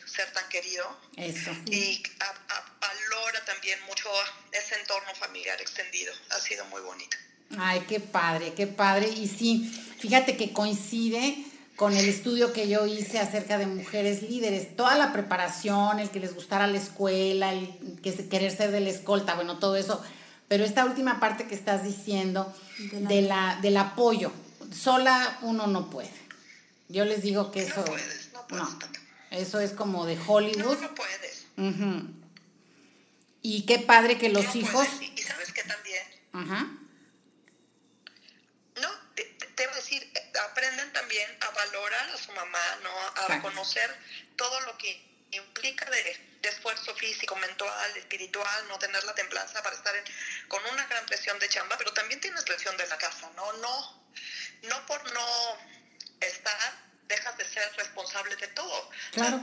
ser 0.06 0.32
tan 0.32 0.48
querido 0.48 0.84
Eso. 1.16 1.50
y 1.66 2.02
a- 2.20 2.54
a- 2.54 2.64
valora 2.80 3.44
también 3.44 3.78
mucho 3.86 4.08
ese 4.52 4.74
entorno 4.80 5.14
familiar 5.14 5.60
extendido. 5.60 6.12
Ha 6.30 6.38
sido 6.40 6.64
muy 6.66 6.80
bonito. 6.82 7.16
Ay, 7.58 7.84
qué 7.88 8.00
padre, 8.00 8.54
qué 8.54 8.66
padre. 8.66 9.08
Y 9.08 9.28
sí, 9.28 9.70
fíjate 10.00 10.36
que 10.36 10.52
coincide 10.52 11.44
con 11.76 11.94
el 11.96 12.08
estudio 12.08 12.52
que 12.52 12.68
yo 12.68 12.86
hice 12.86 13.18
acerca 13.18 13.58
de 13.58 13.66
mujeres 13.66 14.22
líderes. 14.22 14.74
Toda 14.76 14.94
la 14.96 15.12
preparación, 15.12 15.98
el 16.00 16.10
que 16.10 16.20
les 16.20 16.34
gustara 16.34 16.66
la 16.66 16.78
escuela, 16.78 17.52
el 17.52 18.00
que 18.02 18.12
se- 18.12 18.28
querer 18.28 18.50
ser 18.56 18.70
de 18.72 18.80
la 18.80 18.90
escolta, 18.90 19.34
bueno, 19.34 19.58
todo 19.58 19.76
eso. 19.76 20.02
Pero 20.48 20.64
esta 20.64 20.84
última 20.84 21.18
parte 21.20 21.46
que 21.46 21.54
estás 21.54 21.82
diciendo 21.84 22.54
De 22.78 23.00
la- 23.00 23.08
de 23.08 23.22
la, 23.22 23.58
del 23.62 23.76
apoyo, 23.76 24.32
sola 24.72 25.38
uno 25.42 25.66
no 25.66 25.90
puede. 25.90 26.10
Yo 26.88 27.04
les 27.04 27.22
digo 27.22 27.50
que 27.50 27.62
eso... 27.64 27.76
No 27.80 27.84
puedes, 27.84 28.32
no 28.32 28.46
puedes. 28.46 28.64
no, 28.64 28.78
eso 29.30 29.60
es 29.60 29.72
como 29.72 30.06
de 30.06 30.18
Hollywood. 30.26 30.78
No, 30.78 30.88
no 30.88 30.94
puedes. 30.94 31.46
Y 33.42 33.64
qué 33.66 33.78
padre 33.78 34.18
que 34.18 34.28
los 34.28 34.44
No 34.44 34.54
hijos... 34.60 34.86
puedes. 34.88 35.02
Y, 35.02 35.22
sabes 35.22 35.52
que 35.52 35.62
también, 35.64 36.02
Ajá. 36.32 36.66
no, 38.80 38.90
te, 39.14 39.36
voy 39.66 39.72
a 39.72 39.76
decir, 39.76 40.02
eh, 40.14 40.32
aprenden 40.50 40.92
también 40.92 41.30
a 41.40 41.50
valorar 41.50 42.10
a 42.10 42.16
su 42.18 42.32
mamá, 42.32 42.58
¿no? 42.82 42.90
A 42.90 43.08
Exacto. 43.08 43.32
reconocer 43.34 43.96
todo 44.36 44.60
lo 44.62 44.76
que 44.78 45.00
implica 45.32 45.88
de, 45.90 46.02
de 46.42 46.48
esfuerzo 46.48 46.94
físico, 46.96 47.36
mental, 47.36 47.96
espiritual, 47.96 48.68
no 48.68 48.78
tener 48.78 49.02
la 49.04 49.14
templanza 49.14 49.62
para 49.62 49.76
estar 49.76 49.94
en- 49.96 50.04
con 50.48 50.64
una 50.72 50.86
gran 50.86 51.06
presión 51.06 51.38
de 51.38 51.48
chamba, 51.48 51.76
pero 51.78 51.92
también 51.92 52.20
tienes 52.20 52.42
presión 52.44 52.76
de 52.76 52.86
la 52.86 52.98
casa, 52.98 53.30
¿no? 53.36 53.52
No, 53.54 54.06
no 54.62 54.86
por 54.86 55.12
no 55.12 55.26
estar, 56.20 56.85
dejas 57.08 57.36
de 57.38 57.44
ser 57.44 57.70
responsable 57.76 58.36
de 58.36 58.48
todo. 58.48 58.90
Claro. 59.12 59.40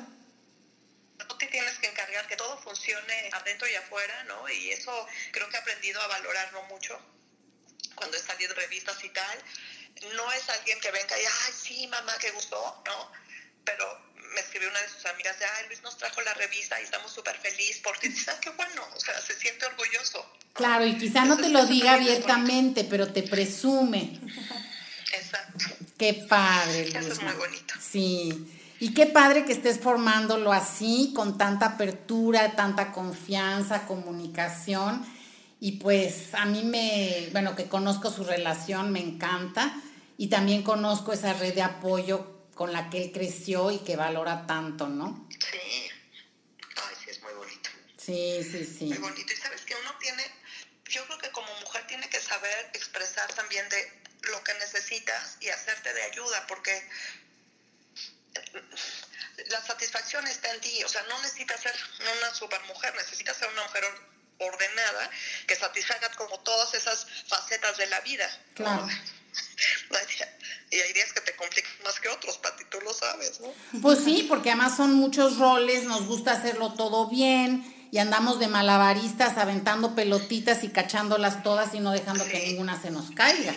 tú 1.27 1.37
te 1.37 1.47
tienes 1.47 1.77
que 1.79 1.87
encargar 1.87 2.27
que 2.27 2.35
todo 2.35 2.57
funcione 2.61 3.29
adentro 3.33 3.67
y 3.69 3.75
afuera, 3.75 4.23
¿no? 4.25 4.49
Y 4.49 4.71
eso 4.71 5.07
creo 5.31 5.47
que 5.49 5.55
he 5.55 5.59
aprendido 5.59 6.01
a 6.01 6.07
valorarlo 6.07 6.63
mucho 6.63 6.99
cuando 7.95 8.17
he 8.17 8.19
salido 8.19 8.53
de 8.53 8.61
revistas 8.61 9.03
y 9.03 9.09
tal. 9.09 9.43
no 10.15 10.31
es 10.33 10.49
alguien 10.49 10.79
que 10.79 10.91
venga 10.91 11.19
y, 11.19 11.23
ay, 11.23 11.53
sí, 11.53 11.87
mamá, 11.87 12.13
qué 12.19 12.31
gustó, 12.31 12.83
¿no? 12.85 13.11
Pero 13.63 14.13
me 14.33 14.41
escribió 14.41 14.69
una 14.69 14.81
de 14.81 14.89
sus 14.89 15.05
amigas 15.05 15.37
de, 15.39 15.45
ay, 15.45 15.67
Luis 15.67 15.81
nos 15.83 15.97
trajo 15.97 16.21
la 16.21 16.33
revista 16.33 16.79
y 16.81 16.83
estamos 16.83 17.11
súper 17.11 17.37
felices 17.37 17.79
porque 17.83 18.09
dice, 18.09 18.31
ah, 18.31 18.39
qué 18.41 18.49
bueno, 18.49 18.87
o 18.93 18.99
sea, 18.99 19.19
se 19.21 19.37
siente 19.39 19.65
orgulloso. 19.65 20.37
Claro, 20.53 20.85
y 20.85 20.97
quizá 20.97 21.25
no 21.25 21.37
te 21.37 21.49
lo 21.49 21.65
diga 21.65 21.93
abiertamente, 21.93 22.83
pero 22.83 23.11
te 23.11 23.23
presume. 23.23 24.19
Exacto. 25.13 25.82
Qué 26.03 26.25
padre, 26.27 26.89
Eso 26.89 26.97
es 26.99 27.05
Luzma. 27.07 27.31
muy 27.31 27.39
bonito. 27.39 27.73
Sí. 27.79 28.45
Y 28.81 28.93
qué 28.93 29.05
padre 29.05 29.45
que 29.45 29.53
estés 29.53 29.79
formándolo 29.79 30.51
así, 30.51 31.13
con 31.15 31.37
tanta 31.37 31.67
apertura, 31.67 32.57
tanta 32.57 32.91
confianza, 32.91 33.85
comunicación. 33.85 35.05
Y 35.61 35.73
pues 35.73 36.33
a 36.33 36.43
mí 36.43 36.63
me, 36.63 37.29
bueno, 37.31 37.55
que 37.55 37.69
conozco 37.69 38.11
su 38.11 38.25
relación, 38.25 38.91
me 38.91 38.99
encanta. 38.99 39.73
Y 40.17 40.27
también 40.27 40.61
conozco 40.63 41.13
esa 41.13 41.31
red 41.31 41.53
de 41.53 41.61
apoyo 41.61 42.49
con 42.53 42.73
la 42.73 42.89
que 42.89 43.01
él 43.01 43.11
creció 43.13 43.71
y 43.71 43.77
que 43.79 43.95
valora 43.95 44.45
tanto, 44.45 44.89
¿no? 44.89 45.25
Sí. 45.29 45.57
Ay, 45.57 46.95
sí, 47.01 47.11
es 47.11 47.23
muy 47.23 47.31
bonito. 47.33 47.69
Sí, 47.97 48.39
sí, 48.43 48.65
sí. 48.65 48.85
Muy 48.87 48.97
bonito. 48.97 49.31
Y 49.31 49.37
sabes 49.37 49.61
que 49.61 49.73
uno 49.81 49.91
tiene, 50.01 50.23
yo 50.89 51.05
creo 51.05 51.17
que 51.17 51.31
como 51.31 51.47
mujer 51.61 51.87
tiene 51.87 52.09
que 52.09 52.19
saber 52.19 52.71
expresar 52.73 53.31
también 53.33 53.69
de 53.69 54.02
lo 54.23 54.43
que 54.43 54.53
necesitas 54.55 55.37
y 55.41 55.49
hacerte 55.49 55.93
de 55.93 56.03
ayuda, 56.03 56.45
porque 56.47 56.87
la 59.49 59.61
satisfacción 59.61 60.25
está 60.27 60.51
en 60.53 60.61
ti. 60.61 60.83
O 60.83 60.89
sea, 60.89 61.03
no 61.09 61.21
necesitas 61.21 61.61
ser 61.61 61.73
una 62.17 62.33
supermujer, 62.33 62.93
necesitas 62.95 63.37
ser 63.37 63.49
una 63.49 63.63
mujer 63.63 63.83
or- 63.85 64.13
ordenada 64.53 65.09
que 65.47 65.55
satisfaga 65.55 66.09
como 66.17 66.39
todas 66.39 66.73
esas 66.73 67.05
facetas 67.27 67.77
de 67.77 67.87
la 67.87 67.99
vida. 68.01 68.27
¿no? 68.49 68.53
Claro. 68.55 68.87
Y 70.69 70.75
hay 70.79 70.93
días 70.93 71.13
que 71.13 71.21
te 71.21 71.35
complican 71.35 71.71
más 71.83 71.99
que 71.99 72.09
otros, 72.09 72.37
Pati, 72.39 72.65
tú 72.65 72.79
lo 72.81 72.93
sabes, 72.93 73.39
¿no? 73.39 73.53
Pues 73.81 74.03
sí, 74.03 74.25
porque 74.27 74.49
además 74.49 74.75
son 74.75 74.93
muchos 74.95 75.37
roles, 75.37 75.83
nos 75.83 76.05
gusta 76.07 76.31
hacerlo 76.31 76.73
todo 76.73 77.07
bien 77.09 77.87
y 77.91 77.99
andamos 77.99 78.39
de 78.39 78.47
malabaristas 78.47 79.37
aventando 79.37 79.93
pelotitas 79.93 80.63
y 80.63 80.69
cachándolas 80.69 81.43
todas 81.43 81.75
y 81.75 81.79
no 81.79 81.91
dejando 81.91 82.25
que 82.25 82.39
ninguna 82.47 82.81
se 82.81 82.89
nos 82.89 83.11
caiga. 83.11 83.53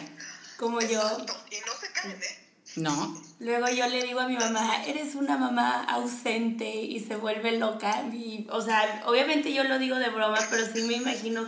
Como 0.58 0.80
yo. 0.80 0.88
Y 0.90 1.56
no 1.66 1.72
se 1.80 1.92
caen, 1.92 2.12
¿eh? 2.22 2.38
¿No? 2.76 3.22
Luego 3.38 3.68
yo 3.68 3.86
le 3.88 4.02
digo 4.02 4.20
a 4.20 4.28
mi 4.28 4.36
mamá, 4.36 4.84
eres 4.84 5.14
una 5.14 5.36
mamá 5.38 5.84
ausente 5.84 6.68
y 6.74 7.00
se 7.00 7.16
vuelve 7.16 7.58
loca. 7.58 8.02
Y, 8.12 8.46
o 8.50 8.60
sea, 8.60 9.02
obviamente 9.06 9.52
yo 9.52 9.64
lo 9.64 9.78
digo 9.78 9.96
de 9.96 10.10
broma, 10.10 10.38
pero 10.50 10.64
sí 10.72 10.82
me 10.82 10.94
imagino 10.94 11.46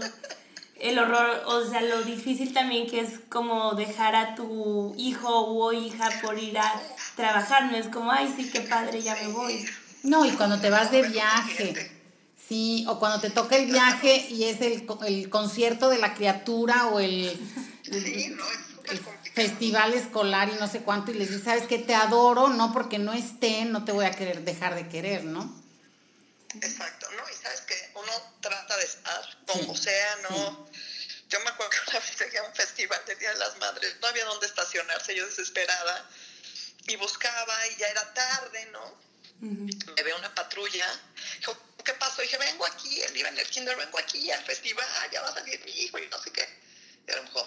el 0.80 0.98
horror, 0.98 1.42
o 1.46 1.68
sea, 1.68 1.82
lo 1.82 2.02
difícil 2.02 2.52
también 2.54 2.86
que 2.88 3.00
es 3.00 3.20
como 3.28 3.74
dejar 3.74 4.14
a 4.14 4.34
tu 4.36 4.94
hijo 4.96 5.28
o 5.28 5.72
hija 5.72 6.08
por 6.22 6.38
ir 6.38 6.56
a 6.58 6.72
trabajar. 7.16 7.70
No 7.70 7.76
es 7.76 7.88
como, 7.88 8.10
ay, 8.12 8.32
sí, 8.36 8.48
qué 8.50 8.60
padre, 8.60 9.02
ya 9.02 9.14
me 9.16 9.28
voy. 9.28 9.66
No, 10.04 10.24
y 10.24 10.30
cuando 10.30 10.60
te 10.60 10.70
vas 10.70 10.90
de 10.90 11.02
viaje. 11.08 11.90
Sí, 12.48 12.86
o 12.88 12.98
cuando 12.98 13.20
te 13.20 13.28
toca 13.28 13.56
el 13.56 13.66
viaje 13.70 14.26
y 14.30 14.44
es 14.44 14.62
el, 14.62 14.86
co- 14.86 15.04
el 15.04 15.28
concierto 15.28 15.90
de 15.90 15.98
la 15.98 16.14
criatura 16.14 16.86
o 16.86 17.00
el, 17.00 17.38
Sí, 17.82 18.28
no, 18.30 18.44
súper 18.88 18.98
el 18.98 19.04
complicado. 19.04 19.48
festival 19.48 19.94
escolar 19.94 20.48
y 20.48 20.52
no 20.54 20.66
sé 20.68 20.80
cuánto 20.80 21.10
y 21.10 21.14
les 21.14 21.28
dices, 21.28 21.44
¿sabes 21.44 21.66
qué? 21.66 21.78
Te 21.78 21.94
adoro, 21.94 22.48
no 22.48 22.72
porque 22.72 22.98
no 22.98 23.12
estén, 23.12 23.72
no 23.72 23.84
te 23.84 23.92
voy 23.92 24.06
a 24.06 24.10
querer 24.12 24.42
dejar 24.42 24.74
de 24.74 24.88
querer, 24.88 25.24
¿no? 25.24 25.62
Exacto, 26.60 27.08
¿no? 27.16 27.22
Y 27.30 27.34
sabes 27.34 27.60
que 27.62 27.90
uno 27.94 28.12
trata 28.40 28.76
de 28.76 28.84
estar 28.84 29.22
como 29.46 29.76
Sí, 29.76 29.82
sea, 29.84 30.16
¿no? 30.30 30.68
Yo 31.28 31.40
me 31.40 31.50
acuerdo 31.50 31.70
que 31.70 31.90
una 31.90 32.00
vez 32.00 32.18
llegué 32.18 32.38
a 32.38 32.42
un 32.42 32.54
festival 32.54 33.00
del 33.06 33.18
Día 33.18 33.32
de 33.32 33.38
las 33.38 33.56
Madres, 33.58 33.96
no 34.00 34.08
había 34.08 34.24
dónde 34.24 34.46
estacionarse, 34.46 35.14
yo 35.14 35.26
desesperada, 35.26 36.08
y 36.86 36.96
buscaba 36.96 37.54
y 37.68 37.76
ya 37.76 37.86
era 37.88 38.14
tarde, 38.14 38.66
¿no? 38.72 39.08
Me 39.40 40.02
ve 40.02 40.14
una 40.14 40.34
patrulla, 40.34 40.86
dijo, 41.38 41.56
¿qué 41.84 41.92
pasó? 41.94 42.22
dije, 42.22 42.38
vengo 42.38 42.66
aquí, 42.66 43.00
él 43.02 43.16
iba 43.16 43.28
en 43.28 43.38
el 43.38 43.46
kinder, 43.46 43.76
vengo 43.76 43.98
aquí 43.98 44.30
al 44.30 44.42
festival, 44.42 44.86
ya 45.12 45.22
va 45.22 45.28
a 45.28 45.34
salir 45.34 45.62
mi 45.64 45.70
hijo 45.70 45.98
y 45.98 46.08
no 46.08 46.18
sé 46.18 46.32
qué. 46.32 46.48
Y 47.06 47.10
él 47.12 47.20
me 47.22 47.28
dijo, 47.28 47.46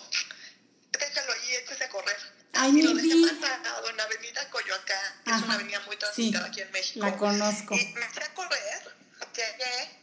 déjalo 1.00 1.34
ahí, 1.34 1.56
échese 1.56 1.84
a 1.84 1.90
correr. 1.90 2.18
Ay, 2.54 2.72
y 2.78 2.82
lo 2.82 2.94
mi 2.94 3.02
dejé 3.02 3.16
vida. 3.16 3.32
parado 3.40 3.90
en 3.90 4.00
Avenida 4.02 4.50
Coyoacán, 4.50 5.22
que 5.24 5.32
es 5.32 5.42
una 5.44 5.54
avenida 5.54 5.80
muy 5.82 5.96
sí, 5.96 6.00
transitada 6.00 6.46
aquí 6.48 6.62
en 6.62 6.72
México. 6.72 7.06
la 7.06 7.16
conozco. 7.18 7.76
Y 7.76 7.86
me 7.94 8.10
fui 8.10 8.24
a 8.24 8.34
correr, 8.34 8.96
llegué, 9.34 10.02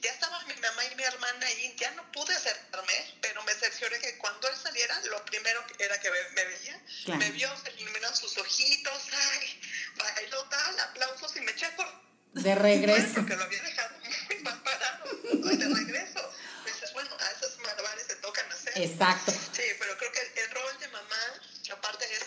ya 0.00 0.10
estaba 0.12 0.42
mi 0.44 0.54
mamá 0.54 0.84
y 0.90 0.94
mi 0.96 1.02
hermana 1.02 1.46
ahí, 1.46 1.74
ya 1.78 1.90
no 1.92 2.10
pude 2.12 2.34
acercarme, 2.34 3.18
pero 3.20 3.42
me 3.44 3.52
cercioré 3.54 3.98
que 4.00 4.16
cuando 4.16 4.48
él 4.48 4.56
saliera, 4.56 4.98
lo 5.10 5.22
primero 5.26 5.62
era 5.78 6.00
que 6.00 6.10
me, 6.10 6.44
veía, 6.46 6.80
Claro. 7.04 7.18
me 7.20 7.30
vio, 7.32 7.50
se 7.62 7.70
iluminan 7.82 8.16
sus 8.16 8.36
ojitos, 8.38 9.02
ay, 9.12 9.60
bailó 9.96 10.42
tal, 10.44 10.80
aplausos 10.80 11.36
y 11.36 11.40
me 11.42 11.50
eché 11.52 11.66
a 11.66 11.76
correr. 11.76 11.94
De 12.32 12.54
regreso. 12.68 13.14
Porque 13.16 13.36
lo 13.36 13.44
había 13.44 13.62
dejado 13.62 13.94
muy 14.28 14.38
mal 14.38 14.62
parado, 14.62 15.04
de 15.22 15.74
regreso. 15.74 16.32
Dices, 16.64 16.92
bueno, 16.94 17.10
a 17.18 17.30
esos 17.32 17.58
malabares 17.58 18.06
se 18.06 18.16
tocan 18.16 18.50
hacer. 18.52 18.72
Exacto. 18.80 19.32
Sí, 19.52 19.62
creo 19.98 20.12
que 20.12 20.40
el, 20.40 20.50
rol 20.50 20.78
de 20.80 20.88
mamá, 20.88 21.24
aparte 21.72 22.04
es 22.14 22.24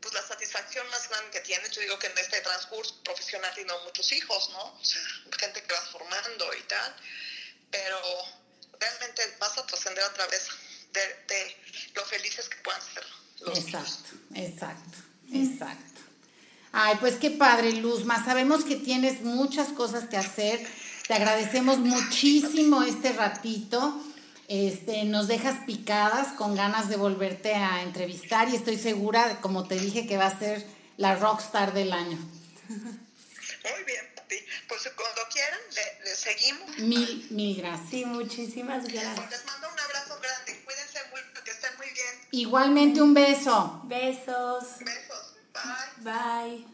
pues 0.00 0.12
la 0.12 0.22
satisfacción 0.22 0.86
más 0.90 1.08
grande 1.08 1.30
que 1.30 1.40
tienes. 1.40 1.70
Yo 1.70 1.80
digo 1.80 1.98
que 1.98 2.08
en 2.08 2.18
este 2.18 2.40
transcurso 2.42 3.02
profesional 3.02 3.50
tiene 3.54 3.72
muchos 3.84 4.12
hijos, 4.12 4.50
¿no? 4.50 4.64
O 4.64 4.84
sea, 4.84 5.00
gente 5.38 5.62
que 5.62 5.72
vas 5.72 5.88
formando 5.88 6.52
y 6.54 6.62
tal. 6.64 6.96
Pero 7.70 7.98
realmente 8.78 9.36
vas 9.38 9.56
a 9.56 9.64
trascender 9.64 10.04
a 10.04 10.12
través 10.12 10.48
de, 10.92 11.56
lo 11.94 12.04
felices 12.04 12.48
que 12.48 12.56
puedan 12.58 12.82
ser. 12.82 13.04
Exacto, 13.56 14.10
exacto, 14.34 14.98
exacto. 15.32 16.00
Ay, 16.72 16.96
pues 17.00 17.14
qué 17.16 17.30
padre, 17.30 17.72
Luzma. 17.72 18.22
Sabemos 18.24 18.64
que 18.64 18.76
tienes 18.76 19.22
muchas 19.22 19.68
cosas 19.68 20.08
que 20.08 20.16
hacer. 20.16 20.66
Te 21.06 21.14
agradecemos 21.14 21.78
muchísimo 21.78 22.82
este 22.82 23.12
ratito. 23.12 24.02
Este, 24.48 25.04
nos 25.04 25.26
dejas 25.28 25.64
picadas 25.66 26.28
con 26.34 26.54
ganas 26.54 26.88
de 26.88 26.96
volverte 26.96 27.54
a 27.54 27.82
entrevistar 27.82 28.48
y 28.48 28.56
estoy 28.56 28.76
segura, 28.78 29.40
como 29.40 29.66
te 29.66 29.76
dije, 29.78 30.06
que 30.06 30.16
va 30.18 30.26
a 30.26 30.38
ser 30.38 30.64
la 30.96 31.16
rockstar 31.16 31.72
del 31.72 31.92
año. 31.92 32.18
Muy 32.68 33.84
bien, 33.86 34.04
Pati. 34.14 34.36
Pues 34.68 34.82
cuando 34.96 35.22
quieran, 35.32 35.58
le, 35.74 36.04
le 36.10 36.14
seguimos. 36.16 36.78
Mil, 36.78 37.26
mil 37.30 37.56
gracias. 37.56 37.88
Sí, 37.90 38.04
muchísimas 38.04 38.82
Pues 38.82 38.92
gracias. 38.92 39.30
les 39.30 39.44
mando 39.46 39.68
un 39.72 39.80
abrazo 39.80 40.18
grande. 40.20 40.62
Cuídense 40.64 40.98
mucho, 41.10 41.44
que 41.44 41.50
estén 41.50 41.76
muy 41.78 41.86
bien. 41.86 42.28
Igualmente 42.32 43.00
un 43.00 43.14
beso. 43.14 43.80
Besos. 43.84 44.64
Besos. 44.80 45.34
Bye. 46.02 46.12
Bye. 46.58 46.73